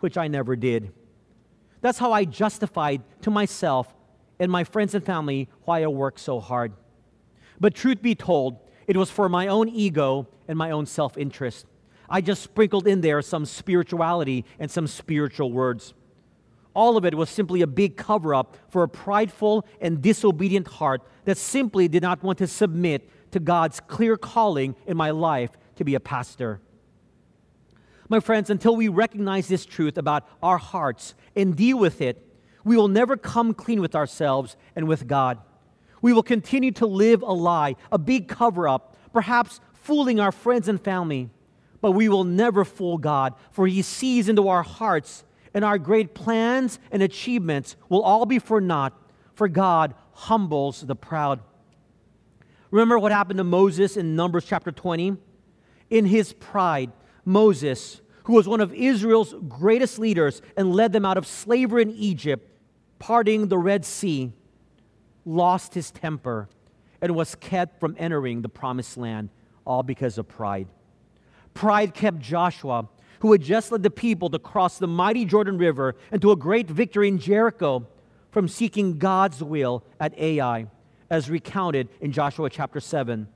which 0.00 0.16
I 0.16 0.28
never 0.28 0.54
did. 0.54 0.92
That's 1.80 1.98
how 1.98 2.12
I 2.12 2.24
justified 2.24 3.02
to 3.22 3.30
myself 3.30 3.92
and 4.38 4.52
my 4.52 4.64
friends 4.64 4.94
and 4.94 5.04
family 5.04 5.48
why 5.64 5.82
I 5.82 5.86
worked 5.86 6.20
so 6.20 6.40
hard. 6.40 6.72
But 7.58 7.74
truth 7.74 8.02
be 8.02 8.14
told, 8.14 8.58
it 8.86 8.96
was 8.96 9.10
for 9.10 9.28
my 9.28 9.46
own 9.48 9.68
ego 9.68 10.28
and 10.48 10.58
my 10.58 10.70
own 10.70 10.86
self 10.86 11.16
interest. 11.16 11.66
I 12.12 12.20
just 12.20 12.42
sprinkled 12.42 12.86
in 12.86 13.00
there 13.00 13.22
some 13.22 13.46
spirituality 13.46 14.44
and 14.58 14.70
some 14.70 14.86
spiritual 14.86 15.50
words. 15.50 15.94
All 16.74 16.98
of 16.98 17.06
it 17.06 17.14
was 17.14 17.30
simply 17.30 17.62
a 17.62 17.66
big 17.66 17.96
cover 17.96 18.34
up 18.34 18.54
for 18.68 18.82
a 18.82 18.88
prideful 18.88 19.66
and 19.80 20.02
disobedient 20.02 20.68
heart 20.68 21.00
that 21.24 21.38
simply 21.38 21.88
did 21.88 22.02
not 22.02 22.22
want 22.22 22.36
to 22.38 22.46
submit 22.46 23.08
to 23.30 23.40
God's 23.40 23.80
clear 23.80 24.18
calling 24.18 24.76
in 24.86 24.94
my 24.94 25.10
life 25.10 25.52
to 25.76 25.84
be 25.84 25.94
a 25.94 26.00
pastor. 26.00 26.60
My 28.10 28.20
friends, 28.20 28.50
until 28.50 28.76
we 28.76 28.88
recognize 28.88 29.48
this 29.48 29.64
truth 29.64 29.96
about 29.96 30.28
our 30.42 30.58
hearts 30.58 31.14
and 31.34 31.56
deal 31.56 31.78
with 31.78 32.02
it, 32.02 32.22
we 32.62 32.76
will 32.76 32.88
never 32.88 33.16
come 33.16 33.54
clean 33.54 33.80
with 33.80 33.94
ourselves 33.94 34.54
and 34.76 34.86
with 34.86 35.06
God. 35.06 35.38
We 36.02 36.12
will 36.12 36.22
continue 36.22 36.72
to 36.72 36.86
live 36.86 37.22
a 37.22 37.32
lie, 37.32 37.76
a 37.90 37.96
big 37.96 38.28
cover 38.28 38.68
up, 38.68 38.98
perhaps 39.14 39.60
fooling 39.72 40.20
our 40.20 40.32
friends 40.32 40.68
and 40.68 40.78
family 40.78 41.30
but 41.82 41.92
we 41.92 42.08
will 42.08 42.24
never 42.24 42.64
fool 42.64 42.96
God, 42.96 43.34
for 43.50 43.66
He 43.66 43.82
sees 43.82 44.30
into 44.30 44.48
our 44.48 44.62
hearts, 44.62 45.24
and 45.52 45.62
our 45.62 45.76
great 45.76 46.14
plans 46.14 46.78
and 46.90 47.02
achievements 47.02 47.76
will 47.90 48.00
all 48.00 48.24
be 48.24 48.38
for 48.38 48.62
naught, 48.62 48.94
for 49.34 49.48
God 49.48 49.92
humbles 50.12 50.80
the 50.80 50.96
proud. 50.96 51.40
Remember 52.70 52.98
what 52.98 53.12
happened 53.12 53.36
to 53.36 53.44
Moses 53.44 53.98
in 53.98 54.16
Numbers 54.16 54.46
chapter 54.46 54.72
20? 54.72 55.18
In 55.90 56.06
his 56.06 56.32
pride, 56.32 56.90
Moses, 57.24 58.00
who 58.24 58.32
was 58.32 58.48
one 58.48 58.62
of 58.62 58.72
Israel's 58.72 59.34
greatest 59.46 59.98
leaders 59.98 60.40
and 60.56 60.72
led 60.74 60.92
them 60.92 61.04
out 61.04 61.18
of 61.18 61.26
slavery 61.26 61.82
in 61.82 61.90
Egypt, 61.90 62.48
parting 62.98 63.48
the 63.48 63.58
Red 63.58 63.84
Sea, 63.84 64.32
lost 65.26 65.74
his 65.74 65.90
temper 65.90 66.48
and 67.02 67.14
was 67.14 67.34
kept 67.34 67.80
from 67.80 67.96
entering 67.98 68.40
the 68.40 68.48
promised 68.48 68.96
land, 68.96 69.28
all 69.66 69.82
because 69.82 70.16
of 70.16 70.28
pride. 70.28 70.68
Pride 71.54 71.94
kept 71.94 72.18
Joshua, 72.18 72.88
who 73.20 73.32
had 73.32 73.42
just 73.42 73.70
led 73.70 73.82
the 73.82 73.90
people 73.90 74.30
to 74.30 74.38
cross 74.38 74.78
the 74.78 74.88
mighty 74.88 75.24
Jordan 75.24 75.58
River 75.58 75.94
and 76.10 76.20
to 76.22 76.32
a 76.32 76.36
great 76.36 76.68
victory 76.68 77.08
in 77.08 77.18
Jericho, 77.18 77.86
from 78.30 78.48
seeking 78.48 78.98
God's 78.98 79.42
will 79.42 79.84
at 80.00 80.18
Ai, 80.18 80.66
as 81.10 81.28
recounted 81.28 81.88
in 82.00 82.10
Joshua 82.10 82.48
chapter 82.48 82.80
7. 82.80 83.28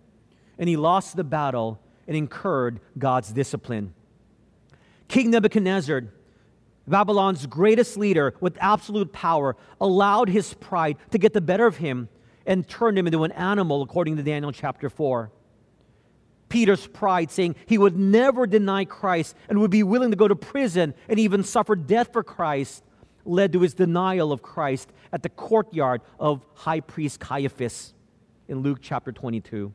And 0.59 0.69
he 0.69 0.77
lost 0.77 1.17
the 1.17 1.25
battle 1.25 1.79
and 2.09 2.17
incurred 2.17 2.81
God's 2.99 3.31
discipline. 3.31 3.93
King 5.09 5.31
Nebuchadnezzar, 5.31 6.05
Babylon's 6.89 7.47
greatest 7.47 7.97
leader 7.97 8.35
with 8.41 8.57
absolute 8.61 9.13
power, 9.13 9.57
allowed 9.81 10.31
his 10.31 10.55
pride 10.55 10.97
to 11.11 11.19
get 11.19 11.33
the 11.33 11.41
better 11.41 11.67
of 11.67 11.77
him 11.77 12.09
and 12.47 12.67
turned 12.67 12.99
him 12.99 13.07
into 13.07 13.25
an 13.25 13.33
animal, 13.33 13.83
according 13.83 14.17
to 14.17 14.23
Daniel 14.23 14.53
chapter 14.53 14.89
4. 14.89 15.31
Peter's 16.49 16.87
pride, 16.87 17.31
saying 17.31 17.57
he 17.67 17.79
would 17.79 17.97
never 17.97 18.47
deny 18.47 18.85
Christ 18.85 19.35
and 19.49 19.61
would 19.61 19.71
be 19.71 19.83
willing 19.83 20.11
to 20.11 20.17
go 20.17 20.29
to 20.29 20.37
prison 20.37 20.95
and 21.09 21.19
even 21.19 21.43
suffer 21.43 21.75
death 21.75 22.13
for 22.13 22.23
Christ, 22.23 22.85
led 23.25 23.53
to 23.53 23.61
his 23.61 23.75
denial 23.75 24.33
of 24.33 24.43
Christ 24.43 24.93
at 25.13 25.23
the 25.23 25.29
courtyard 25.29 26.03
of 26.21 26.45
high 26.55 26.81
priest 26.81 27.19
Caiaphas 27.19 27.95
in 28.49 28.61
Luke 28.61 28.79
chapter 28.81 29.11
22. 29.11 29.73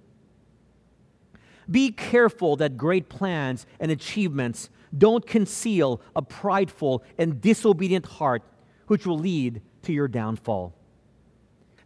Be 1.70 1.92
careful 1.92 2.56
that 2.58 2.78
great 2.78 3.10
plans 3.10 3.66
and 3.80 3.92
achievements 3.92 4.70
don't 4.98 5.26
conceal 5.26 6.02
a 6.16 6.22
prideful 6.22 7.04
and 7.18 7.40
disobedient 7.40 8.06
heart, 8.06 8.44
which 8.88 9.06
will 9.06 9.20
lead 9.20 9.62
to 9.84 9.94
your 9.94 10.08
downfall. 10.08 10.74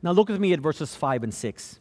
Now, 0.01 0.11
look 0.11 0.29
with 0.29 0.39
me 0.39 0.53
at 0.53 0.59
verses 0.59 0.95
5 0.95 1.23
and 1.23 1.33
6. 1.33 1.79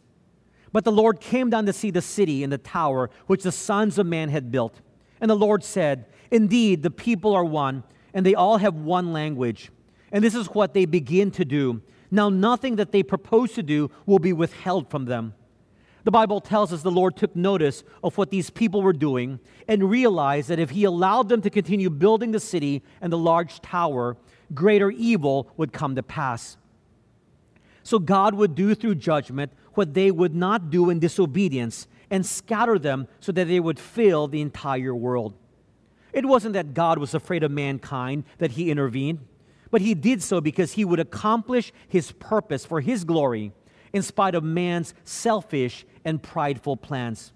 But 0.74 0.82
the 0.82 0.90
Lord 0.90 1.20
came 1.20 1.50
down 1.50 1.66
to 1.66 1.72
see 1.72 1.92
the 1.92 2.02
city 2.02 2.42
and 2.42 2.52
the 2.52 2.58
tower 2.58 3.08
which 3.28 3.44
the 3.44 3.52
sons 3.52 3.96
of 3.96 4.06
man 4.08 4.28
had 4.28 4.50
built. 4.50 4.80
And 5.20 5.30
the 5.30 5.36
Lord 5.36 5.62
said, 5.62 6.06
Indeed, 6.32 6.82
the 6.82 6.90
people 6.90 7.32
are 7.32 7.44
one, 7.44 7.84
and 8.12 8.26
they 8.26 8.34
all 8.34 8.56
have 8.56 8.74
one 8.74 9.12
language. 9.12 9.70
And 10.10 10.24
this 10.24 10.34
is 10.34 10.48
what 10.48 10.74
they 10.74 10.84
begin 10.84 11.30
to 11.30 11.44
do. 11.44 11.80
Now, 12.10 12.28
nothing 12.28 12.74
that 12.74 12.90
they 12.90 13.04
propose 13.04 13.52
to 13.52 13.62
do 13.62 13.88
will 14.04 14.18
be 14.18 14.32
withheld 14.32 14.90
from 14.90 15.04
them. 15.04 15.34
The 16.02 16.10
Bible 16.10 16.40
tells 16.40 16.72
us 16.72 16.82
the 16.82 16.90
Lord 16.90 17.16
took 17.16 17.36
notice 17.36 17.84
of 18.02 18.18
what 18.18 18.30
these 18.30 18.50
people 18.50 18.82
were 18.82 18.92
doing 18.92 19.38
and 19.68 19.88
realized 19.88 20.48
that 20.48 20.58
if 20.58 20.70
He 20.70 20.82
allowed 20.82 21.28
them 21.28 21.40
to 21.42 21.50
continue 21.50 21.88
building 21.88 22.32
the 22.32 22.40
city 22.40 22.82
and 23.00 23.12
the 23.12 23.16
large 23.16 23.60
tower, 23.60 24.16
greater 24.52 24.90
evil 24.90 25.52
would 25.56 25.72
come 25.72 25.94
to 25.94 26.02
pass. 26.02 26.56
So 27.84 28.00
God 28.00 28.34
would 28.34 28.56
do 28.56 28.74
through 28.74 28.96
judgment 28.96 29.52
what 29.76 29.94
they 29.94 30.10
would 30.10 30.34
not 30.34 30.70
do 30.70 30.90
in 30.90 30.98
disobedience 30.98 31.86
and 32.10 32.24
scatter 32.24 32.78
them 32.78 33.08
so 33.20 33.32
that 33.32 33.48
they 33.48 33.60
would 33.60 33.78
fill 33.78 34.28
the 34.28 34.40
entire 34.40 34.94
world. 34.94 35.34
It 36.12 36.26
wasn't 36.26 36.54
that 36.54 36.74
God 36.74 36.98
was 36.98 37.14
afraid 37.14 37.42
of 37.42 37.50
mankind 37.50 38.24
that 38.38 38.52
He 38.52 38.70
intervened, 38.70 39.20
but 39.70 39.80
He 39.80 39.94
did 39.94 40.22
so 40.22 40.40
because 40.40 40.72
He 40.72 40.84
would 40.84 41.00
accomplish 41.00 41.72
His 41.88 42.12
purpose 42.12 42.64
for 42.64 42.80
His 42.80 43.04
glory 43.04 43.52
in 43.92 44.02
spite 44.02 44.34
of 44.34 44.44
man's 44.44 44.92
selfish 45.04 45.86
and 46.04 46.22
prideful 46.22 46.76
plans. 46.76 47.32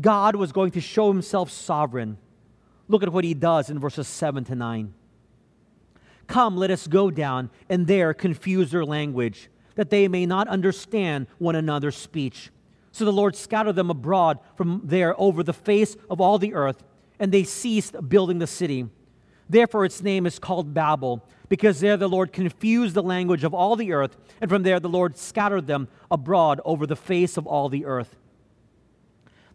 God 0.00 0.36
was 0.36 0.52
going 0.52 0.70
to 0.72 0.80
show 0.80 1.08
himself 1.08 1.50
sovereign. 1.50 2.18
Look 2.88 3.02
at 3.02 3.12
what 3.12 3.24
he 3.24 3.34
does 3.34 3.68
in 3.68 3.78
verses 3.78 4.08
7 4.08 4.44
to 4.44 4.54
9. 4.54 4.94
Come, 6.28 6.56
let 6.56 6.70
us 6.70 6.86
go 6.86 7.10
down 7.10 7.50
and 7.68 7.86
there 7.86 8.14
confuse 8.14 8.70
their 8.70 8.84
language, 8.84 9.50
that 9.74 9.90
they 9.90 10.08
may 10.08 10.26
not 10.26 10.48
understand 10.48 11.26
one 11.38 11.56
another's 11.56 11.96
speech. 11.96 12.50
So 12.92 13.04
the 13.04 13.12
Lord 13.12 13.34
scattered 13.34 13.76
them 13.76 13.90
abroad 13.90 14.38
from 14.56 14.82
there 14.84 15.18
over 15.20 15.42
the 15.42 15.52
face 15.52 15.96
of 16.10 16.20
all 16.20 16.38
the 16.38 16.54
earth, 16.54 16.82
and 17.18 17.32
they 17.32 17.44
ceased 17.44 17.96
building 18.08 18.38
the 18.38 18.46
city. 18.46 18.86
Therefore, 19.48 19.84
its 19.84 20.02
name 20.02 20.26
is 20.26 20.38
called 20.38 20.72
Babel 20.74 21.26
because 21.48 21.80
there 21.80 21.96
the 21.96 22.08
Lord 22.08 22.32
confused 22.32 22.94
the 22.94 23.02
language 23.02 23.44
of 23.44 23.52
all 23.52 23.76
the 23.76 23.92
earth, 23.92 24.16
and 24.40 24.48
from 24.48 24.62
there 24.62 24.80
the 24.80 24.88
Lord 24.88 25.18
scattered 25.18 25.66
them 25.66 25.88
abroad 26.10 26.60
over 26.64 26.86
the 26.86 26.96
face 26.96 27.36
of 27.36 27.46
all 27.46 27.68
the 27.68 27.84
earth. 27.84 28.16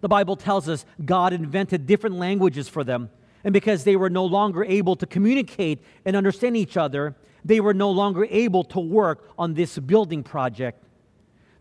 The 0.02 0.08
Bible 0.08 0.36
tells 0.36 0.70
us 0.70 0.86
God 1.04 1.34
invented 1.34 1.88
different 1.88 2.18
languages 2.18 2.68
for 2.68 2.84
them, 2.84 3.10
and 3.44 3.54
because 3.54 3.84
they 3.84 3.96
were 3.96 4.10
no 4.10 4.26
longer 4.26 4.64
able 4.64 4.96
to 4.96 5.08
communicate 5.08 5.84
and 6.06 6.16
understand 6.16 6.56
each 6.56 6.78
other, 6.78 7.16
they 7.48 7.62
were 7.62 7.74
no 7.74 7.90
longer 7.90 8.28
able 8.30 8.66
to 8.66 8.80
work 8.80 9.30
on 9.38 9.54
this 9.54 9.80
building 9.80 10.22
project. 10.22 10.84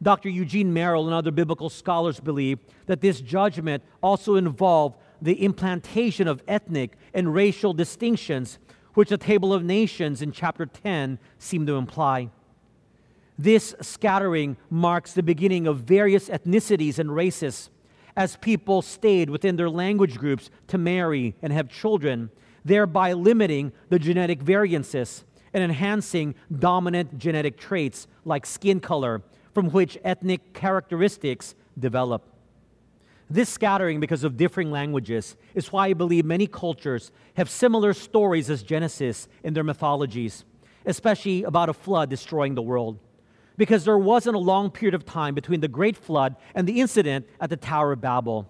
Dr. 0.02 0.28
Eugene 0.28 0.72
Merrill 0.72 1.06
and 1.06 1.14
other 1.14 1.30
biblical 1.30 1.70
scholars 1.70 2.18
believe 2.18 2.58
that 2.86 3.00
this 3.00 3.20
judgment 3.20 3.84
also 4.02 4.34
involved 4.34 4.96
the 5.22 5.44
implantation 5.44 6.26
of 6.26 6.42
ethnic 6.48 6.98
and 7.14 7.32
racial 7.32 7.72
distinctions 7.72 8.58
which 8.94 9.10
the 9.10 9.16
Table 9.16 9.54
of 9.54 9.62
Nations 9.62 10.22
in 10.22 10.32
chapter 10.32 10.66
10 10.66 11.20
seem 11.38 11.66
to 11.66 11.76
imply. 11.76 12.30
This 13.38 13.74
scattering 13.80 14.56
marks 14.68 15.12
the 15.12 15.22
beginning 15.22 15.66
of 15.66 15.80
various 15.80 16.28
ethnicities 16.28 16.98
and 16.98 17.14
races 17.14 17.70
as 18.16 18.36
people 18.36 18.82
stayed 18.82 19.30
within 19.30 19.56
their 19.56 19.70
language 19.70 20.16
groups 20.16 20.50
to 20.66 20.78
marry 20.78 21.36
and 21.42 21.52
have 21.52 21.68
children, 21.68 22.30
thereby 22.64 23.12
limiting 23.12 23.72
the 23.88 23.98
genetic 23.98 24.42
variances 24.42 25.24
and 25.56 25.64
enhancing 25.64 26.34
dominant 26.58 27.16
genetic 27.18 27.56
traits 27.56 28.06
like 28.26 28.44
skin 28.44 28.78
color, 28.78 29.22
from 29.54 29.70
which 29.70 29.96
ethnic 30.04 30.52
characteristics 30.52 31.54
develop. 31.78 32.22
This 33.30 33.48
scattering, 33.48 33.98
because 33.98 34.22
of 34.22 34.36
differing 34.36 34.70
languages, 34.70 35.34
is 35.54 35.72
why 35.72 35.86
I 35.86 35.92
believe 35.94 36.26
many 36.26 36.46
cultures 36.46 37.10
have 37.38 37.48
similar 37.48 37.94
stories 37.94 38.50
as 38.50 38.62
Genesis 38.62 39.28
in 39.42 39.54
their 39.54 39.64
mythologies, 39.64 40.44
especially 40.84 41.42
about 41.42 41.70
a 41.70 41.72
flood 41.72 42.10
destroying 42.10 42.54
the 42.54 42.60
world. 42.60 42.98
Because 43.56 43.86
there 43.86 43.96
wasn't 43.96 44.36
a 44.36 44.38
long 44.38 44.70
period 44.70 44.94
of 44.94 45.06
time 45.06 45.34
between 45.34 45.60
the 45.60 45.68
great 45.68 45.96
flood 45.96 46.36
and 46.54 46.68
the 46.68 46.82
incident 46.82 47.26
at 47.40 47.48
the 47.48 47.56
Tower 47.56 47.92
of 47.92 48.02
Babel. 48.02 48.46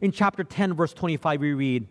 In 0.00 0.12
chapter 0.12 0.44
10, 0.44 0.74
verse 0.74 0.94
25, 0.94 1.40
we 1.40 1.52
read 1.52 1.88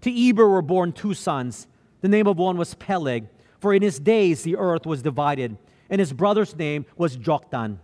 To 0.00 0.10
Eber 0.10 0.48
were 0.48 0.62
born 0.62 0.92
two 0.92 1.12
sons. 1.12 1.66
The 2.00 2.08
name 2.08 2.26
of 2.26 2.38
one 2.38 2.56
was 2.56 2.72
Peleg, 2.72 3.26
for 3.58 3.74
in 3.74 3.82
his 3.82 3.98
days 3.98 4.42
the 4.42 4.56
earth 4.56 4.86
was 4.86 5.02
divided, 5.02 5.56
and 5.90 6.00
his 6.00 6.12
brother's 6.12 6.56
name 6.56 6.86
was 6.96 7.16
Joktan. 7.16 7.78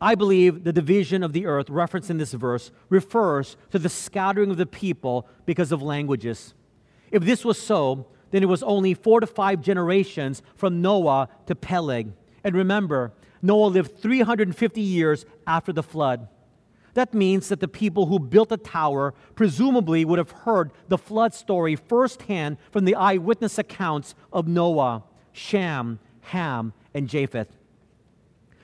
I 0.00 0.14
believe 0.14 0.64
the 0.64 0.72
division 0.72 1.22
of 1.22 1.32
the 1.32 1.46
earth 1.46 1.70
referenced 1.70 2.10
in 2.10 2.18
this 2.18 2.32
verse 2.32 2.70
refers 2.88 3.56
to 3.70 3.78
the 3.78 3.88
scattering 3.88 4.50
of 4.50 4.58
the 4.58 4.66
people 4.66 5.26
because 5.46 5.72
of 5.72 5.82
languages. 5.82 6.54
If 7.10 7.24
this 7.24 7.44
was 7.44 7.60
so, 7.60 8.06
then 8.30 8.42
it 8.42 8.46
was 8.46 8.62
only 8.62 8.92
four 8.92 9.20
to 9.20 9.26
five 9.26 9.62
generations 9.62 10.42
from 10.54 10.82
Noah 10.82 11.28
to 11.46 11.54
Peleg. 11.54 12.12
And 12.44 12.54
remember, 12.54 13.12
Noah 13.40 13.68
lived 13.68 13.98
350 13.98 14.80
years 14.80 15.24
after 15.46 15.72
the 15.72 15.82
flood. 15.82 16.28
That 16.96 17.12
means 17.12 17.50
that 17.50 17.60
the 17.60 17.68
people 17.68 18.06
who 18.06 18.18
built 18.18 18.48
the 18.48 18.56
tower 18.56 19.12
presumably 19.34 20.06
would 20.06 20.18
have 20.18 20.30
heard 20.30 20.70
the 20.88 20.96
flood 20.96 21.34
story 21.34 21.76
firsthand 21.76 22.56
from 22.70 22.86
the 22.86 22.94
eyewitness 22.94 23.58
accounts 23.58 24.14
of 24.32 24.48
Noah, 24.48 25.04
Shem, 25.30 25.98
Ham, 26.22 26.72
and 26.94 27.06
Japheth. 27.06 27.54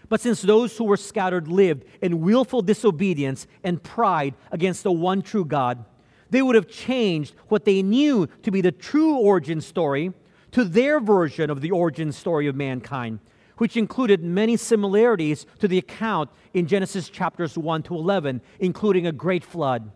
But 0.09 0.23
since 0.23 0.41
those 0.41 0.75
who 0.79 0.85
were 0.85 0.97
scattered 0.97 1.47
lived 1.47 1.85
in 2.01 2.23
willful 2.23 2.63
disobedience 2.63 3.47
and 3.63 3.83
pride 3.83 4.33
against 4.51 4.83
the 4.83 4.93
one 4.93 5.21
true 5.21 5.45
God, 5.45 5.85
they 6.31 6.41
would 6.41 6.55
have 6.55 6.69
changed 6.69 7.35
what 7.49 7.67
they 7.67 7.83
knew 7.83 8.27
to 8.45 8.51
be 8.51 8.63
the 8.63 8.73
true 8.73 9.19
origin 9.19 9.61
story 9.61 10.11
to 10.53 10.65
their 10.65 11.01
version 11.01 11.51
of 11.51 11.61
the 11.61 11.71
origin 11.71 12.11
story 12.11 12.47
of 12.47 12.57
mankind, 12.57 13.19
which 13.63 13.77
included 13.77 14.25
many 14.25 14.57
similarities 14.57 15.47
to 15.61 15.69
the 15.69 15.79
account 15.79 16.29
in 16.53 16.67
Genesis 16.67 17.09
chapters 17.09 17.57
1 17.57 17.85
to 17.85 17.95
11, 17.95 18.41
including 18.59 19.07
a 19.07 19.13
great 19.13 19.45
flood, 19.45 19.89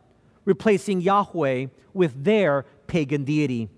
replacing 0.44 1.00
Yahweh 1.00 1.66
with 1.92 2.22
their 2.22 2.64
pagan 2.86 3.24
deity. 3.24 3.68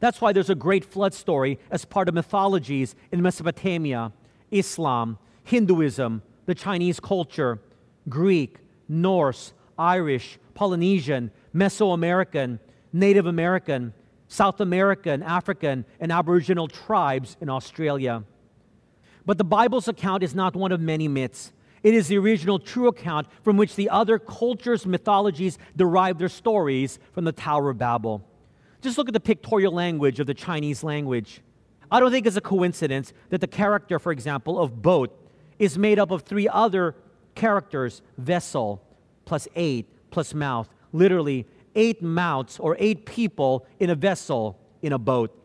That's 0.00 0.18
why 0.18 0.32
there's 0.32 0.48
a 0.48 0.54
great 0.54 0.82
flood 0.82 1.12
story 1.12 1.58
as 1.70 1.84
part 1.84 2.08
of 2.08 2.14
mythologies 2.14 2.94
in 3.12 3.20
Mesopotamia 3.20 4.12
Islam, 4.50 5.18
Hinduism, 5.42 6.22
the 6.46 6.54
Chinese 6.54 6.98
culture, 6.98 7.60
Greek, 8.08 8.56
Norse, 8.88 9.52
Irish, 9.78 10.38
Polynesian, 10.54 11.32
Mesoamerican, 11.54 12.60
Native 12.94 13.26
American, 13.26 13.92
South 14.28 14.58
American, 14.60 15.22
African, 15.22 15.84
and 16.00 16.10
Aboriginal 16.10 16.66
tribes 16.66 17.36
in 17.42 17.50
Australia. 17.50 18.24
But 19.26 19.38
the 19.38 19.44
Bible's 19.44 19.88
account 19.88 20.22
is 20.22 20.34
not 20.34 20.54
one 20.54 20.72
of 20.72 20.80
many 20.80 21.08
myths. 21.08 21.52
It 21.82 21.94
is 21.94 22.08
the 22.08 22.18
original 22.18 22.58
true 22.58 22.88
account 22.88 23.26
from 23.42 23.56
which 23.56 23.76
the 23.76 23.90
other 23.90 24.18
cultures' 24.18 24.86
mythologies 24.86 25.58
derive 25.76 26.18
their 26.18 26.28
stories 26.28 26.98
from 27.12 27.24
the 27.24 27.32
Tower 27.32 27.70
of 27.70 27.78
Babel. 27.78 28.26
Just 28.80 28.98
look 28.98 29.08
at 29.08 29.14
the 29.14 29.20
pictorial 29.20 29.72
language 29.72 30.20
of 30.20 30.26
the 30.26 30.34
Chinese 30.34 30.82
language. 30.82 31.42
I 31.90 32.00
don't 32.00 32.10
think 32.10 32.26
it's 32.26 32.36
a 32.36 32.40
coincidence 32.40 33.12
that 33.30 33.40
the 33.40 33.46
character, 33.46 33.98
for 33.98 34.12
example, 34.12 34.58
of 34.58 34.82
boat 34.82 35.14
is 35.58 35.78
made 35.78 35.98
up 35.98 36.10
of 36.10 36.22
three 36.22 36.48
other 36.48 36.94
characters 37.34 38.02
vessel 38.18 38.82
plus 39.24 39.46
eight 39.54 39.86
plus 40.10 40.34
mouth. 40.34 40.68
Literally, 40.92 41.46
eight 41.74 42.02
mouths 42.02 42.58
or 42.58 42.76
eight 42.78 43.04
people 43.06 43.66
in 43.78 43.90
a 43.90 43.94
vessel 43.94 44.58
in 44.82 44.92
a 44.92 44.98
boat. 44.98 45.38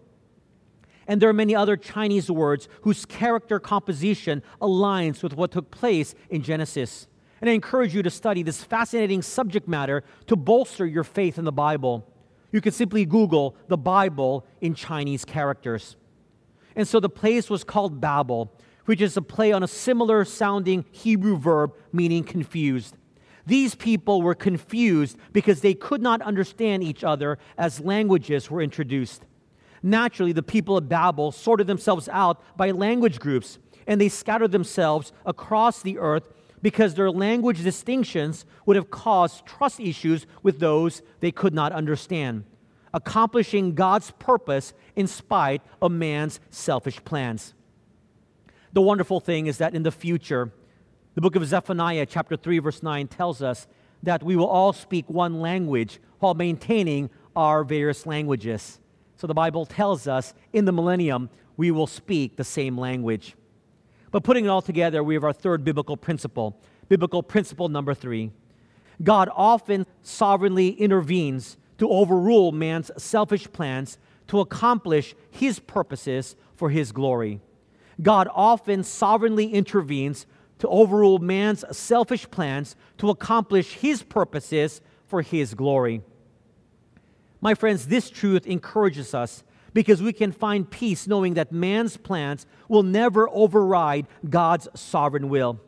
And 1.10 1.20
there 1.20 1.28
are 1.28 1.34
many 1.34 1.56
other 1.56 1.76
Chinese 1.76 2.30
words 2.30 2.70
whose 2.84 3.04
character 3.04 3.60
composition 3.60 4.44
aligns 4.62 5.24
with 5.24 5.34
what 5.34 5.50
took 5.50 5.72
place 5.72 6.14
in 6.30 6.44
Genesis. 6.44 7.08
And 7.42 7.50
I 7.50 7.54
encourage 7.54 7.96
you 7.96 8.04
to 8.04 8.12
study 8.12 8.44
this 8.44 8.64
fascinating 8.64 9.24
subject 9.24 9.68
matter 9.68 10.04
to 10.28 10.36
bolster 10.36 10.86
your 10.86 11.04
faith 11.04 11.40
in 11.40 11.46
the 11.46 11.52
Bible. 11.52 12.08
You 12.52 12.62
can 12.62 12.74
simply 12.74 13.06
Google 13.06 13.56
the 13.70 13.78
Bible 13.78 14.46
in 14.62 14.76
Chinese 14.76 15.26
characters. 15.26 15.96
And 16.76 16.88
so 16.88 17.00
the 17.00 17.10
place 17.10 17.50
was 17.50 17.64
called 17.64 18.00
Babel, 18.00 18.54
which 18.86 19.02
is 19.02 19.18
a 19.18 19.22
play 19.24 19.52
on 19.52 19.64
a 19.64 19.68
similar 19.68 20.24
sounding 20.26 20.86
Hebrew 20.92 21.38
verb 21.38 21.74
meaning 21.92 22.24
confused. 22.24 22.96
These 23.48 23.74
people 23.74 24.22
were 24.22 24.36
confused 24.36 25.18
because 25.34 25.62
they 25.62 25.74
could 25.74 26.04
not 26.04 26.22
understand 26.22 26.84
each 26.84 27.04
other 27.04 27.40
as 27.58 27.80
languages 27.80 28.52
were 28.52 28.62
introduced. 28.62 29.26
Naturally, 29.82 30.32
the 30.32 30.44
people 30.44 30.78
of 30.78 30.90
Babel 30.90 31.32
sorted 31.32 31.68
themselves 31.68 32.10
out 32.10 32.42
by 32.58 32.72
language 32.72 33.20
groups, 33.20 33.60
and 33.88 34.00
they 34.00 34.10
scattered 34.10 34.52
themselves 34.52 35.12
across 35.26 35.82
the 35.82 35.98
earth 35.98 36.30
because 36.62 36.94
their 36.94 37.12
language 37.12 37.64
distinctions 37.64 38.46
would 38.66 38.76
have 38.76 38.92
caused 38.92 39.46
trust 39.46 39.80
issues 39.80 40.26
with 40.44 40.60
those 40.60 41.02
they 41.22 41.32
could 41.32 41.54
not 41.54 41.72
understand, 41.72 42.44
accomplishing 42.94 43.74
God's 43.74 44.12
purpose 44.12 44.74
in 44.96 45.08
spite 45.08 45.62
of 45.82 45.92
man's 45.92 46.40
selfish 46.50 47.04
plans. 47.06 47.54
The 48.74 48.82
wonderful 48.82 49.20
thing 49.20 49.48
is 49.48 49.58
that 49.58 49.74
in 49.74 49.84
the 49.84 49.92
future, 49.92 50.52
the 51.16 51.22
book 51.22 51.36
of 51.36 51.46
Zephaniah, 51.46 52.06
chapter 52.06 52.36
3, 52.36 52.60
verse 52.60 52.84
9, 52.84 53.08
tells 53.08 53.42
us 53.42 53.68
that 54.04 54.24
we 54.24 54.36
will 54.36 54.48
all 54.48 54.74
speak 54.74 55.10
one 55.10 55.42
language 55.42 56.00
while 56.20 56.34
maintaining 56.34 57.10
our 57.36 57.64
various 57.64 58.06
languages. 58.06 58.80
So 59.20 59.28
the 59.28 59.34
Bible 59.34 59.66
tells 59.66 60.08
us 60.08 60.34
in 60.54 60.64
the 60.64 60.72
millennium, 60.72 61.30
we 61.58 61.72
will 61.72 61.88
speak 61.88 62.38
the 62.38 62.46
same 62.46 62.78
language. 62.78 63.36
But 64.12 64.24
putting 64.24 64.46
it 64.46 64.48
all 64.48 64.62
together, 64.62 65.04
we 65.04 65.14
have 65.14 65.26
our 65.26 65.34
third 65.34 65.66
biblical 65.66 65.98
principle. 65.98 66.58
Biblical 66.88 67.22
principle 67.22 67.68
number 67.68 67.94
three 67.94 68.32
God 69.04 69.30
often 69.36 69.86
sovereignly 70.02 70.70
intervenes 70.70 71.58
to 71.80 71.90
overrule 71.90 72.54
man's 72.54 72.92
selfish 72.98 73.52
plans 73.52 73.98
to 74.28 74.40
accomplish 74.40 75.14
his 75.30 75.60
purposes 75.60 76.38
for 76.56 76.70
his 76.70 76.94
glory. 76.94 77.42
God 78.02 78.30
often 78.34 78.86
sovereignly 78.86 79.54
intervenes 79.54 80.28
to 80.60 80.68
overrule 80.70 81.20
man's 81.20 81.66
selfish 81.78 82.30
plans 82.32 82.78
to 83.00 83.10
accomplish 83.10 83.74
his 83.74 84.02
purposes 84.02 84.80
for 85.08 85.22
his 85.22 85.54
glory. 85.56 86.04
My 87.42 87.54
friends, 87.54 87.88
this 87.88 88.10
truth 88.10 88.46
encourages 88.46 89.14
us 89.14 89.44
because 89.74 90.02
we 90.02 90.14
can 90.14 90.32
find 90.32 90.70
peace 90.70 91.08
knowing 91.08 91.36
that 91.36 91.52
man's 91.52 91.96
plans 91.96 92.46
will 92.68 92.84
never 92.84 93.30
override 93.30 94.08
God's 94.30 94.68
sovereign 94.76 95.30
will. 95.30 95.60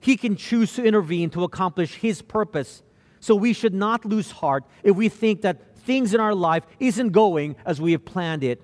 He 0.00 0.16
can 0.16 0.36
choose 0.36 0.72
to 0.74 0.84
intervene 0.84 1.30
to 1.30 1.44
accomplish 1.44 1.94
his 1.94 2.22
purpose. 2.22 2.82
So 3.20 3.34
we 3.34 3.52
should 3.52 3.74
not 3.74 4.04
lose 4.04 4.30
heart 4.30 4.64
if 4.82 4.96
we 4.96 5.08
think 5.08 5.42
that 5.42 5.76
things 5.78 6.14
in 6.14 6.20
our 6.20 6.34
life 6.34 6.64
isn't 6.80 7.10
going 7.10 7.56
as 7.64 7.80
we 7.80 7.92
have 7.92 8.04
planned 8.04 8.44
it. 8.44 8.62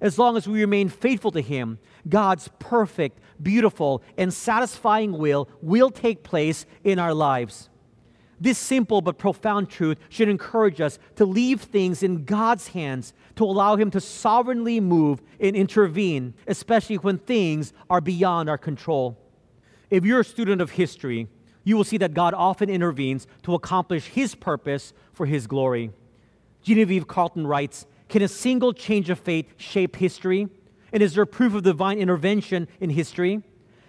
As 0.00 0.18
long 0.18 0.36
as 0.36 0.48
we 0.48 0.60
remain 0.60 0.88
faithful 0.88 1.30
to 1.32 1.42
him, 1.42 1.78
God's 2.08 2.48
perfect, 2.58 3.18
beautiful, 3.42 4.02
and 4.16 4.32
satisfying 4.32 5.12
will 5.12 5.48
will 5.60 5.90
take 5.90 6.22
place 6.22 6.66
in 6.84 6.98
our 6.98 7.12
lives. 7.14 7.69
This 8.40 8.56
simple 8.56 9.02
but 9.02 9.18
profound 9.18 9.68
truth 9.68 9.98
should 10.08 10.30
encourage 10.30 10.80
us 10.80 10.98
to 11.16 11.26
leave 11.26 11.60
things 11.60 12.02
in 12.02 12.24
God's 12.24 12.68
hands 12.68 13.12
to 13.36 13.44
allow 13.44 13.76
Him 13.76 13.90
to 13.90 14.00
sovereignly 14.00 14.80
move 14.80 15.20
and 15.38 15.54
intervene, 15.54 16.32
especially 16.46 16.96
when 16.96 17.18
things 17.18 17.74
are 17.90 18.00
beyond 18.00 18.48
our 18.48 18.56
control. 18.56 19.18
If 19.90 20.06
you're 20.06 20.20
a 20.20 20.24
student 20.24 20.62
of 20.62 20.70
history, 20.70 21.28
you 21.64 21.76
will 21.76 21.84
see 21.84 21.98
that 21.98 22.14
God 22.14 22.32
often 22.32 22.70
intervenes 22.70 23.26
to 23.42 23.54
accomplish 23.54 24.06
His 24.06 24.34
purpose 24.34 24.94
for 25.12 25.26
His 25.26 25.46
glory. 25.46 25.90
Genevieve 26.62 27.06
Carlton 27.06 27.46
writes 27.46 27.86
Can 28.08 28.22
a 28.22 28.28
single 28.28 28.72
change 28.72 29.10
of 29.10 29.18
fate 29.18 29.48
shape 29.58 29.96
history? 29.96 30.48
And 30.92 31.02
is 31.02 31.14
there 31.14 31.26
proof 31.26 31.54
of 31.54 31.62
divine 31.62 31.98
intervention 31.98 32.68
in 32.80 32.90
history? 32.90 33.42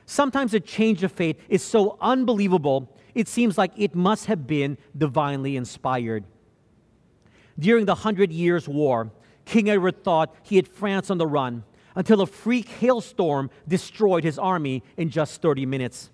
Sometimes 0.06 0.54
a 0.54 0.60
change 0.60 1.04
of 1.04 1.12
fate 1.12 1.40
is 1.48 1.64
so 1.64 1.98
unbelievable 2.02 2.94
it 3.14 3.28
seems 3.28 3.58
like 3.58 3.72
it 3.78 3.96
must 3.96 4.26
have 4.26 4.48
been 4.48 4.78
divinely 4.98 5.56
inspired. 5.56 6.24
During 7.60 7.86
the 7.86 7.96
Hundred 7.96 8.32
Years' 8.32 8.68
War, 8.68 9.12
King 9.46 9.70
Edward 9.70 10.04
thought 10.04 10.34
he 10.44 10.56
had 10.56 10.68
France 10.68 11.10
on 11.10 11.18
the 11.18 11.28
run 11.28 11.64
until 11.96 12.22
a 12.22 12.28
freak 12.28 12.70
hailstorm 12.70 13.50
destroyed 13.68 14.24
his 14.24 14.40
army 14.40 14.84
in 14.98 15.10
just 15.10 15.42
30 15.42 15.66
minutes. 15.66 16.10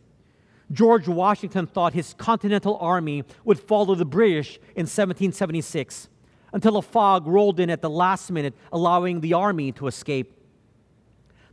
George 0.71 1.07
Washington 1.07 1.67
thought 1.67 1.93
his 1.93 2.13
Continental 2.15 2.77
Army 2.77 3.23
would 3.45 3.59
follow 3.59 3.95
the 3.95 4.05
British 4.05 4.57
in 4.75 4.83
1776 4.83 6.09
until 6.51 6.77
a 6.77 6.81
fog 6.81 7.27
rolled 7.27 7.59
in 7.59 7.69
at 7.69 7.81
the 7.81 7.89
last 7.89 8.31
minute, 8.31 8.53
allowing 8.71 9.21
the 9.21 9.33
army 9.33 9.71
to 9.73 9.87
escape. 9.87 10.33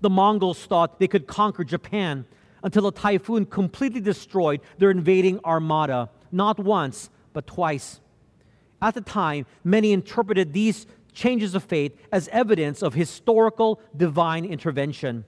The 0.00 0.10
Mongols 0.10 0.64
thought 0.66 0.98
they 0.98 1.08
could 1.08 1.26
conquer 1.26 1.64
Japan 1.64 2.26
until 2.64 2.88
a 2.88 2.92
typhoon 2.92 3.44
completely 3.44 4.00
destroyed 4.00 4.60
their 4.78 4.90
invading 4.90 5.38
armada, 5.44 6.10
not 6.32 6.58
once, 6.58 7.10
but 7.34 7.46
twice. 7.46 8.00
At 8.82 8.94
the 8.94 9.02
time, 9.02 9.46
many 9.62 9.92
interpreted 9.92 10.52
these 10.52 10.86
changes 11.12 11.54
of 11.54 11.62
fate 11.62 11.96
as 12.10 12.26
evidence 12.28 12.82
of 12.82 12.94
historical 12.94 13.80
divine 13.96 14.44
intervention. 14.44 15.24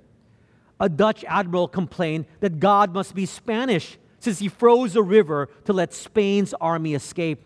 A 0.80 0.88
Dutch 0.88 1.24
admiral 1.28 1.68
complained 1.68 2.24
that 2.40 2.58
God 2.58 2.92
must 2.92 3.14
be 3.14 3.26
Spanish 3.26 3.98
since 4.18 4.38
he 4.38 4.48
froze 4.48 4.96
a 4.96 5.02
river 5.02 5.48
to 5.66 5.72
let 5.72 5.92
Spain's 5.94 6.54
army 6.54 6.94
escape. 6.94 7.44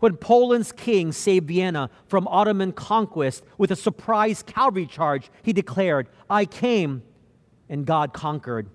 When 0.00 0.16
Poland's 0.16 0.72
king 0.72 1.12
saved 1.12 1.48
Vienna 1.48 1.90
from 2.06 2.28
Ottoman 2.28 2.72
conquest 2.72 3.44
with 3.56 3.70
a 3.70 3.76
surprise 3.76 4.42
cavalry 4.42 4.86
charge, 4.86 5.30
he 5.42 5.52
declared, 5.52 6.08
I 6.28 6.44
came 6.44 7.02
and 7.68 7.86
God 7.86 8.12
conquered 8.12 8.68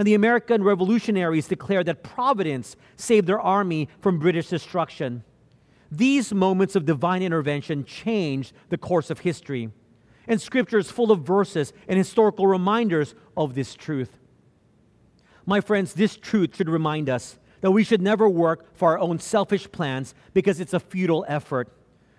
and 0.00 0.06
the 0.06 0.14
American 0.14 0.64
revolutionaries 0.64 1.46
declared 1.46 1.84
that 1.84 2.02
Providence 2.02 2.74
saved 2.96 3.26
their 3.26 3.38
army 3.38 3.86
from 4.00 4.18
British 4.18 4.48
destruction. 4.48 5.22
These 5.92 6.32
moments 6.32 6.74
of 6.74 6.86
divine 6.86 7.22
intervention 7.22 7.84
changed 7.84 8.54
the 8.70 8.78
course 8.78 9.10
of 9.10 9.18
history, 9.18 9.68
and 10.26 10.40
Scripture 10.40 10.78
is 10.78 10.90
full 10.90 11.12
of 11.12 11.20
verses 11.26 11.74
and 11.86 11.98
historical 11.98 12.46
reminders 12.46 13.14
of 13.36 13.54
this 13.54 13.74
truth. 13.74 14.16
My 15.44 15.60
friends, 15.60 15.92
this 15.92 16.16
truth 16.16 16.56
should 16.56 16.70
remind 16.70 17.10
us 17.10 17.38
that 17.60 17.72
we 17.72 17.84
should 17.84 18.00
never 18.00 18.26
work 18.26 18.74
for 18.74 18.92
our 18.92 18.98
own 18.98 19.18
selfish 19.18 19.70
plans 19.70 20.14
because 20.32 20.60
it's 20.60 20.72
a 20.72 20.80
futile 20.80 21.26
effort. 21.28 21.76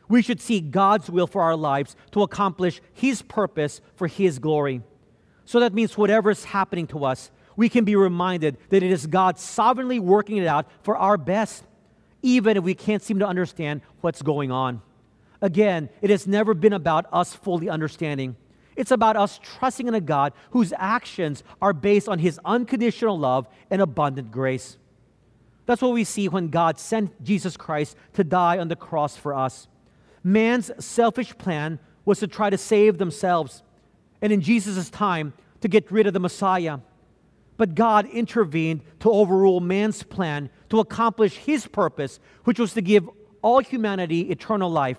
We 0.08 0.22
should 0.22 0.40
seek 0.40 0.70
God's 0.70 1.10
will 1.10 1.26
for 1.26 1.42
our 1.42 1.56
lives 1.56 1.96
to 2.12 2.22
accomplish 2.22 2.80
His 2.94 3.24
purpose 3.24 3.82
for 3.96 4.06
His 4.06 4.38
glory. 4.38 4.84
So 5.46 5.60
that 5.60 5.74
means 5.74 5.98
whatever 5.98 6.30
is 6.30 6.46
happening 6.46 6.86
to 6.88 7.06
us, 7.06 7.32
we 7.62 7.70
can 7.70 7.86
be 7.86 7.96
reminded 7.96 8.58
that 8.70 8.82
it 8.82 8.92
is 8.92 9.06
God 9.06 9.38
sovereignly 9.38 10.00
working 10.00 10.38
it 10.38 10.48
out 10.48 10.66
for 10.82 10.98
our 10.98 11.16
best, 11.16 11.64
even 12.24 12.58
if 12.58 12.64
we 12.64 12.74
can't 12.74 13.04
seem 13.04 13.20
to 13.20 13.28
understand 13.28 13.82
what's 14.00 14.24
going 14.24 14.50
on. 14.50 14.82
Again, 15.42 15.88
it 16.02 16.10
has 16.10 16.26
never 16.26 16.56
been 16.56 16.74
about 16.74 17.06
us 17.14 17.36
fully 17.36 17.70
understanding. 17.70 18.36
It's 18.76 18.90
about 18.90 19.16
us 19.16 19.40
trusting 19.44 19.88
in 19.88 19.94
a 19.94 20.02
God 20.02 20.34
whose 20.50 20.74
actions 20.76 21.44
are 21.62 21.72
based 21.72 22.10
on 22.10 22.18
his 22.18 22.40
unconditional 22.44 23.20
love 23.20 23.48
and 23.70 23.80
abundant 23.80 24.32
grace. 24.32 24.80
That's 25.68 25.84
what 25.84 25.94
we 25.94 26.04
see 26.04 26.28
when 26.28 26.48
God 26.48 26.80
sent 26.80 27.24
Jesus 27.24 27.58
Christ 27.58 27.96
to 28.14 28.24
die 28.24 28.58
on 28.58 28.70
the 28.70 28.76
cross 28.76 29.16
for 29.16 29.36
us. 29.36 29.68
Man's 30.24 30.72
selfish 30.84 31.38
plan 31.38 31.78
was 32.06 32.18
to 32.22 32.28
try 32.28 32.50
to 32.50 32.58
save 32.58 32.98
themselves, 32.98 33.62
and 34.20 34.34
in 34.34 34.42
Jesus' 34.42 34.90
time, 34.90 35.34
to 35.60 35.68
get 35.68 35.92
rid 35.92 36.08
of 36.08 36.14
the 36.14 36.20
Messiah. 36.20 36.80
But 37.62 37.76
God 37.76 38.08
intervened 38.08 38.82
to 39.02 39.12
overrule 39.12 39.60
man's 39.60 40.02
plan 40.02 40.50
to 40.70 40.80
accomplish 40.80 41.36
his 41.36 41.68
purpose, 41.68 42.20
which 42.44 42.58
was 42.58 42.74
to 42.74 42.82
give 42.82 43.08
all 43.44 43.60
humanity 43.60 44.32
eternal 44.32 44.68
life 44.68 44.98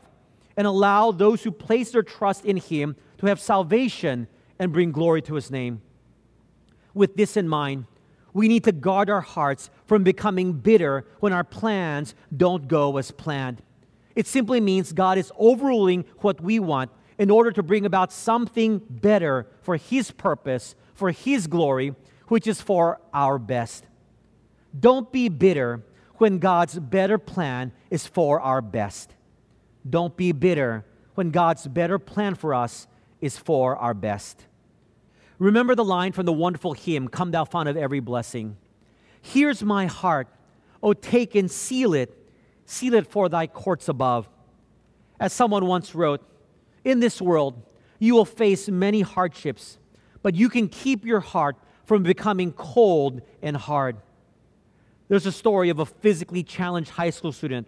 and 0.56 0.64
allow 0.64 1.10
those 1.10 1.42
who 1.42 1.50
place 1.50 1.90
their 1.90 2.04
trust 2.04 2.44
in 2.44 2.58
him 2.58 2.94
to 3.18 3.26
have 3.26 3.40
salvation 3.40 4.28
and 4.60 4.72
bring 4.72 4.92
glory 4.92 5.22
to 5.22 5.34
his 5.34 5.50
name. 5.50 5.82
With 6.94 7.16
this 7.16 7.36
in 7.36 7.48
mind, 7.48 7.86
we 8.32 8.46
need 8.46 8.62
to 8.62 8.70
guard 8.70 9.10
our 9.10 9.22
hearts 9.22 9.68
from 9.86 10.04
becoming 10.04 10.52
bitter 10.52 11.04
when 11.18 11.32
our 11.32 11.42
plans 11.42 12.14
don't 12.36 12.68
go 12.68 12.96
as 12.96 13.10
planned. 13.10 13.60
It 14.14 14.28
simply 14.28 14.60
means 14.60 14.92
God 14.92 15.18
is 15.18 15.32
overruling 15.36 16.04
what 16.18 16.40
we 16.40 16.60
want 16.60 16.92
in 17.18 17.28
order 17.28 17.50
to 17.50 17.62
bring 17.64 17.84
about 17.84 18.12
something 18.12 18.80
better 18.88 19.48
for 19.62 19.76
His 19.76 20.12
purpose, 20.12 20.76
for 20.94 21.10
His 21.10 21.48
glory, 21.48 21.96
which 22.32 22.46
is 22.46 22.62
for 22.62 22.98
our 23.12 23.38
best. 23.38 23.84
Don't 24.80 25.12
be 25.12 25.28
bitter 25.28 25.82
when 26.14 26.38
God's 26.38 26.78
better 26.78 27.18
plan 27.18 27.72
is 27.90 28.06
for 28.06 28.40
our 28.40 28.62
best. 28.62 29.14
Don't 29.90 30.16
be 30.16 30.32
bitter 30.32 30.82
when 31.14 31.30
God's 31.30 31.66
better 31.66 31.98
plan 31.98 32.34
for 32.34 32.54
us 32.54 32.86
is 33.20 33.36
for 33.36 33.76
our 33.76 33.92
best. 33.92 34.46
Remember 35.38 35.74
the 35.74 35.84
line 35.84 36.12
from 36.12 36.24
the 36.24 36.32
wonderful 36.32 36.72
hymn, 36.72 37.06
Come 37.06 37.32
Thou 37.32 37.44
Fount 37.44 37.68
of 37.68 37.76
Every 37.76 38.00
Blessing. 38.00 38.56
Here's 39.20 39.62
my 39.62 39.84
heart. 39.84 40.28
O 40.82 40.94
take 40.94 41.34
and 41.34 41.50
seal 41.50 41.92
it. 41.92 42.16
Seal 42.64 42.94
it 42.94 43.08
for 43.08 43.28
thy 43.28 43.46
courts 43.46 43.90
above. 43.90 44.26
As 45.20 45.34
someone 45.34 45.66
once 45.66 45.94
wrote, 45.94 46.26
in 46.82 46.98
this 46.98 47.20
world, 47.20 47.62
you 47.98 48.14
will 48.14 48.24
face 48.24 48.70
many 48.70 49.02
hardships, 49.02 49.76
but 50.22 50.34
you 50.34 50.48
can 50.48 50.70
keep 50.70 51.04
your 51.04 51.20
heart 51.20 51.56
from 51.92 52.04
becoming 52.04 52.52
cold 52.52 53.20
and 53.42 53.54
hard. 53.54 53.98
There's 55.08 55.26
a 55.26 55.30
story 55.30 55.68
of 55.68 55.78
a 55.78 55.84
physically 55.84 56.42
challenged 56.42 56.88
high 56.88 57.10
school 57.10 57.32
student. 57.32 57.66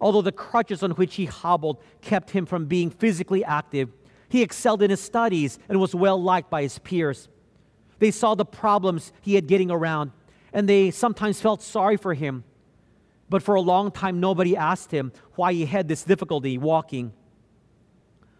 Although 0.00 0.22
the 0.22 0.32
crutches 0.32 0.82
on 0.82 0.90
which 0.90 1.14
he 1.14 1.26
hobbled 1.26 1.80
kept 2.00 2.30
him 2.30 2.46
from 2.46 2.64
being 2.64 2.90
physically 2.90 3.44
active, 3.44 3.90
he 4.28 4.42
excelled 4.42 4.82
in 4.82 4.90
his 4.90 4.98
studies 4.98 5.60
and 5.68 5.78
was 5.78 5.94
well 5.94 6.20
liked 6.20 6.50
by 6.50 6.62
his 6.62 6.80
peers. 6.80 7.28
They 8.00 8.10
saw 8.10 8.34
the 8.34 8.44
problems 8.44 9.12
he 9.20 9.36
had 9.36 9.46
getting 9.46 9.70
around, 9.70 10.10
and 10.52 10.68
they 10.68 10.90
sometimes 10.90 11.40
felt 11.40 11.62
sorry 11.62 11.96
for 11.96 12.12
him. 12.12 12.42
But 13.30 13.44
for 13.44 13.54
a 13.54 13.60
long 13.60 13.92
time, 13.92 14.18
nobody 14.18 14.56
asked 14.56 14.90
him 14.90 15.12
why 15.36 15.52
he 15.52 15.64
had 15.64 15.86
this 15.86 16.02
difficulty 16.02 16.58
walking. 16.58 17.12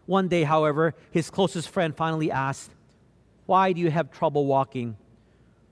One 0.06 0.26
day, 0.26 0.42
however, 0.42 0.92
his 1.12 1.30
closest 1.30 1.68
friend 1.68 1.96
finally 1.96 2.32
asked, 2.32 2.72
Why 3.46 3.72
do 3.72 3.80
you 3.80 3.92
have 3.92 4.10
trouble 4.10 4.46
walking? 4.46 4.96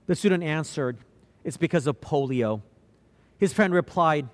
The 0.07 0.15
student 0.15 0.43
answered, 0.43 0.97
It's 1.43 1.57
because 1.57 1.87
of 1.87 2.01
polio. 2.01 2.61
His 3.37 3.53
friend 3.53 3.73
replied, 3.73 4.27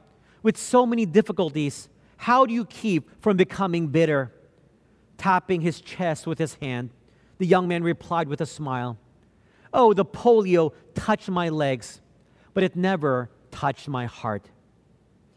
With 0.43 0.57
so 0.57 0.86
many 0.86 1.05
difficulties, 1.05 1.89
how 2.17 2.45
do 2.45 2.53
you 2.53 2.65
keep 2.65 3.22
from 3.22 3.38
becoming 3.38 3.88
bitter? 3.88 4.32
tapping 5.20 5.61
his 5.61 5.82
chest 5.82 6.26
with 6.26 6.39
his 6.39 6.55
hand. 6.55 6.89
The 7.38 7.45
young 7.45 7.67
man 7.67 7.84
replied 7.84 8.28
with 8.28 8.41
a 8.41 8.45
smile, 8.47 8.97
Oh, 9.72 9.93
the 9.93 10.05
polio 10.05 10.74
touched 10.95 11.30
my 11.30 11.49
legs, 11.49 12.01
but 12.55 12.63
it 12.63 12.76
never 12.76 13.30
touched 13.51 13.88
my 13.88 14.07
heart. 14.07 14.49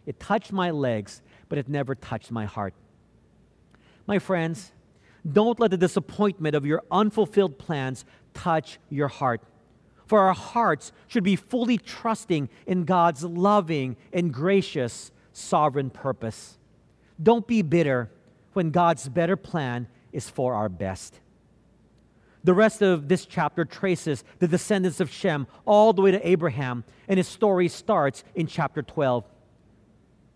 It 0.06 0.18
touched 0.18 0.52
my 0.52 0.70
legs, 0.70 1.20
but 1.50 1.58
it 1.58 1.68
never 1.68 1.94
touched 1.94 2.30
my 2.30 2.46
heart. 2.46 2.72
My 4.06 4.18
friends, 4.18 4.72
don't 5.30 5.60
let 5.60 5.70
the 5.70 5.76
disappointment 5.76 6.56
of 6.56 6.64
your 6.64 6.82
unfulfilled 6.90 7.58
plans 7.58 8.04
touch 8.32 8.78
your 8.88 9.08
heart. 9.08 9.42
For 10.06 10.20
our 10.20 10.34
hearts 10.34 10.92
should 11.06 11.24
be 11.24 11.36
fully 11.36 11.78
trusting 11.78 12.48
in 12.66 12.84
God's 12.84 13.24
loving 13.24 13.96
and 14.12 14.32
gracious 14.32 15.10
sovereign 15.32 15.90
purpose. 15.90 16.58
Don't 17.22 17.46
be 17.46 17.62
bitter 17.62 18.10
when 18.52 18.70
God's 18.70 19.08
better 19.08 19.36
plan 19.36 19.86
is 20.12 20.28
for 20.28 20.54
our 20.54 20.68
best. 20.68 21.20
The 22.44 22.54
rest 22.54 22.82
of 22.82 23.08
this 23.08 23.24
chapter 23.24 23.64
traces 23.64 24.24
the 24.40 24.48
descendants 24.48 25.00
of 25.00 25.10
Shem 25.10 25.46
all 25.64 25.92
the 25.92 26.02
way 26.02 26.10
to 26.10 26.28
Abraham, 26.28 26.84
and 27.06 27.16
his 27.16 27.28
story 27.28 27.68
starts 27.68 28.24
in 28.34 28.46
chapter 28.48 28.82
12. 28.82 29.24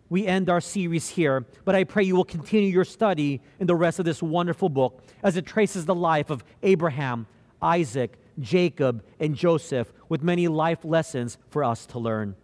We 0.08 0.24
end 0.24 0.48
our 0.48 0.60
series 0.60 1.08
here, 1.08 1.44
but 1.64 1.74
I 1.74 1.82
pray 1.82 2.04
you 2.04 2.14
will 2.14 2.24
continue 2.24 2.70
your 2.70 2.84
study 2.84 3.40
in 3.58 3.66
the 3.66 3.74
rest 3.74 3.98
of 3.98 4.04
this 4.04 4.22
wonderful 4.22 4.68
book 4.68 5.02
as 5.24 5.36
it 5.36 5.46
traces 5.46 5.84
the 5.84 5.96
life 5.96 6.30
of 6.30 6.44
Abraham, 6.62 7.26
Isaac, 7.60 8.16
Jacob, 8.40 9.04
and 9.18 9.34
Joseph 9.34 9.92
with 10.08 10.22
many 10.22 10.48
life 10.48 10.84
lessons 10.84 11.38
for 11.48 11.64
us 11.64 11.86
to 11.86 11.98
learn. 11.98 12.36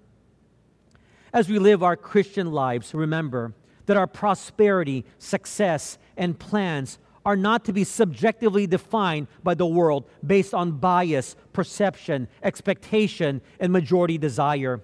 As 1.32 1.48
we 1.48 1.58
live 1.58 1.82
our 1.82 1.96
Christian 1.96 2.52
lives, 2.52 2.94
remember 2.94 3.54
that 3.86 3.96
our 3.96 4.06
prosperity, 4.06 5.04
success, 5.18 5.98
and 6.16 6.38
plans 6.38 6.98
are 7.24 7.36
not 7.36 7.64
to 7.64 7.72
be 7.72 7.84
subjectively 7.84 8.66
defined 8.66 9.28
by 9.42 9.54
the 9.54 9.66
world 9.66 10.04
based 10.26 10.54
on 10.54 10.72
bias, 10.72 11.36
perception, 11.52 12.28
expectation, 12.42 13.40
and 13.60 13.72
majority 13.72 14.18
desire. 14.18 14.82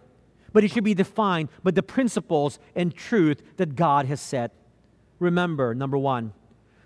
But 0.53 0.65
it 0.65 0.71
should 0.71 0.85
be 0.85 0.95
defined 0.95 1.49
by 1.63 1.73
the 1.73 1.83
principles 1.83 2.59
and 2.75 2.95
truth 2.95 3.43
that 3.57 3.77
God 3.77 4.07
has 4.07 4.21
set. 4.21 4.53
Remember, 5.19 5.75
number 5.75 5.99
one, 5.99 6.33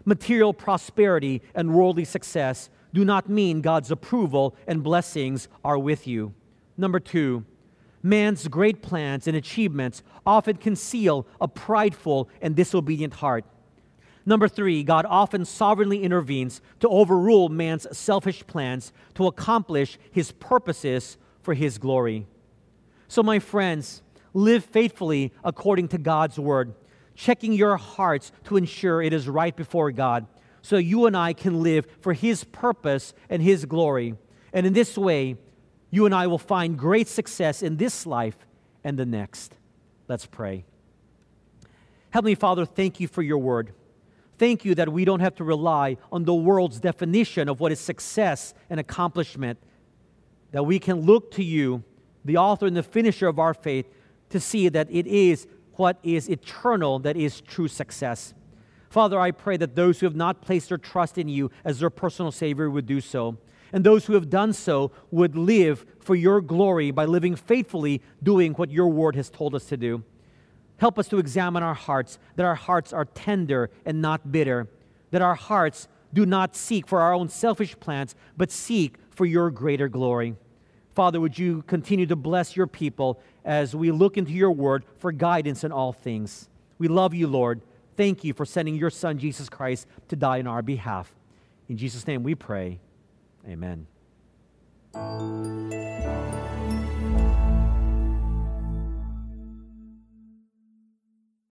material 0.05 0.53
prosperity 0.53 1.43
and 1.55 1.75
worldly 1.75 2.05
success 2.05 2.70
do 2.95 3.05
not 3.05 3.28
mean 3.28 3.61
God's 3.61 3.90
approval 3.90 4.55
and 4.66 4.82
blessings 4.82 5.49
are 5.64 5.78
with 5.78 6.07
you. 6.07 6.34
Number 6.76 7.01
two, 7.01 7.45
man's 8.03 8.49
great 8.49 8.82
plans 8.82 9.26
and 9.26 9.36
achievements 9.36 10.03
often 10.26 10.57
conceal 10.57 11.26
a 11.40 11.49
prideful 11.49 12.28
and 12.40 12.55
disobedient 12.55 13.14
heart. 13.14 13.45
Number 14.24 14.47
three, 14.47 14.84
God 14.84 15.05
often 15.09 15.45
sovereignly 15.45 16.03
intervenes 16.03 16.61
to 16.80 16.88
overrule 16.88 17.49
man's 17.49 17.86
selfish 17.97 18.47
plans 18.47 18.93
to 19.14 19.26
accomplish 19.26 19.99
his 20.12 20.32
purposes 20.32 21.16
for 21.43 21.55
his 21.55 21.78
glory. 21.78 22.26
So, 23.09 23.22
my 23.22 23.40
friends, 23.40 24.03
live 24.32 24.64
faithfully 24.64 25.32
according 25.45 25.88
to 25.88 25.99
God's 25.99 26.38
word, 26.38 26.74
checking 27.14 27.53
your 27.53 27.76
hearts 27.76 28.32
to 28.45 28.57
ensure 28.57 29.03
it 29.03 29.12
is 29.12 29.28
right 29.28 29.55
before 29.55 29.90
God, 29.90 30.26
so 30.62 30.76
you 30.76 31.06
and 31.06 31.16
I 31.16 31.32
can 31.32 31.62
live 31.62 31.86
for 32.00 32.12
his 32.12 32.44
purpose 32.44 33.12
and 33.28 33.42
his 33.42 33.64
glory. 33.64 34.14
And 34.52 34.64
in 34.64 34.72
this 34.72 34.96
way, 34.96 35.36
you 35.90 36.06
and 36.06 36.14
I 36.14 36.26
will 36.28 36.38
find 36.38 36.78
great 36.78 37.08
success 37.08 37.62
in 37.62 37.76
this 37.76 38.06
life 38.06 38.36
and 38.82 38.98
the 38.98 39.04
next. 39.04 39.54
Let's 40.08 40.24
pray. 40.24 40.64
Heavenly 42.10 42.34
Father, 42.34 42.64
thank 42.64 43.00
you 43.00 43.08
for 43.08 43.22
your 43.22 43.38
word. 43.38 43.72
Thank 44.38 44.64
you 44.64 44.74
that 44.76 44.92
we 44.92 45.04
don't 45.04 45.20
have 45.20 45.34
to 45.36 45.44
rely 45.44 45.96
on 46.10 46.24
the 46.24 46.34
world's 46.34 46.80
definition 46.80 47.48
of 47.48 47.60
what 47.60 47.72
is 47.72 47.80
success 47.80 48.54
and 48.70 48.80
accomplishment, 48.80 49.58
that 50.52 50.64
we 50.64 50.78
can 50.78 51.00
look 51.00 51.30
to 51.32 51.44
you, 51.44 51.82
the 52.24 52.36
author 52.36 52.66
and 52.66 52.76
the 52.76 52.82
finisher 52.82 53.28
of 53.28 53.38
our 53.38 53.54
faith, 53.54 53.88
to 54.30 54.40
see 54.40 54.68
that 54.68 54.88
it 54.90 55.06
is 55.06 55.46
what 55.74 55.98
is 56.02 56.28
eternal 56.28 56.98
that 57.00 57.16
is 57.16 57.40
true 57.40 57.68
success. 57.68 58.34
Father, 58.93 59.18
I 59.18 59.30
pray 59.30 59.57
that 59.57 59.74
those 59.74 59.99
who 59.99 60.07
have 60.07 60.14
not 60.14 60.43
placed 60.43 60.68
their 60.68 60.78
trust 60.78 61.18
in 61.18 61.28
you 61.28 61.51
as 61.64 61.80
their 61.80 61.90
personal 61.90 62.30
Savior 62.30 62.70
would 62.70 62.86
do 62.86 63.01
so 63.01 63.38
and 63.72 63.84
those 63.84 64.05
who 64.05 64.12
have 64.12 64.28
done 64.28 64.53
so 64.53 64.93
would 65.11 65.34
live 65.34 65.86
for 65.99 66.14
your 66.14 66.40
glory 66.40 66.90
by 66.90 67.07
living 67.07 67.34
faithfully, 67.34 68.03
doing 68.22 68.53
what 68.53 68.70
your 68.70 68.88
word 68.88 69.16
has 69.16 69.30
told 69.30 69.55
us 69.55 69.64
to 69.66 69.76
do. 69.76 70.05
Help 70.76 70.99
us 70.99 71.09
to 71.09 71.18
examine 71.18 71.62
our 71.62 71.74
hearts, 71.74 72.18
that 72.36 72.45
our 72.45 72.55
hearts 72.55 72.93
are 72.93 73.05
tender 73.05 73.70
and 73.86 74.03
not 74.03 74.30
bitter, 74.30 74.68
that 75.11 75.22
our 75.22 75.34
hearts 75.34 75.88
do 76.12 76.26
not 76.26 76.55
seek 76.55 76.86
for 76.86 77.01
our 77.01 77.14
own 77.14 77.28
selfish 77.28 77.78
plans, 77.80 78.14
but 78.36 78.51
seek 78.51 78.97
for 79.11 79.24
your 79.24 79.51
greater 79.51 79.88
glory. 79.88 80.36
Father, 80.95 81.18
would 81.18 81.38
you 81.38 81.62
continue 81.62 82.05
to 82.07 82.16
bless 82.16 82.55
your 82.55 82.66
people 82.66 83.18
as 83.45 83.74
we 83.74 83.90
look 83.90 84.18
into 84.18 84.32
your 84.32 84.53
word 84.53 84.84
for 84.99 85.12
guidance 85.12 85.64
in 85.64 85.72
all 85.72 85.93
things? 85.93 86.51
We 86.78 86.88
love 86.88 87.14
you, 87.14 87.26
Lord. 87.26 87.62
Thank 87.97 88.24
you 88.24 88.32
for 88.32 88.45
sending 88.45 88.74
your 88.76 88.90
son, 88.90 89.18
Jesus 89.18 89.49
Christ, 89.49 89.86
to 90.09 90.16
die 90.16 90.38
on 90.40 90.47
our 90.47 90.62
behalf. 90.62 91.12
In 91.68 91.76
Jesus' 91.76 92.07
name 92.07 92.22
we 92.22 92.34
pray. 92.34 92.80
Amen. 93.47 93.86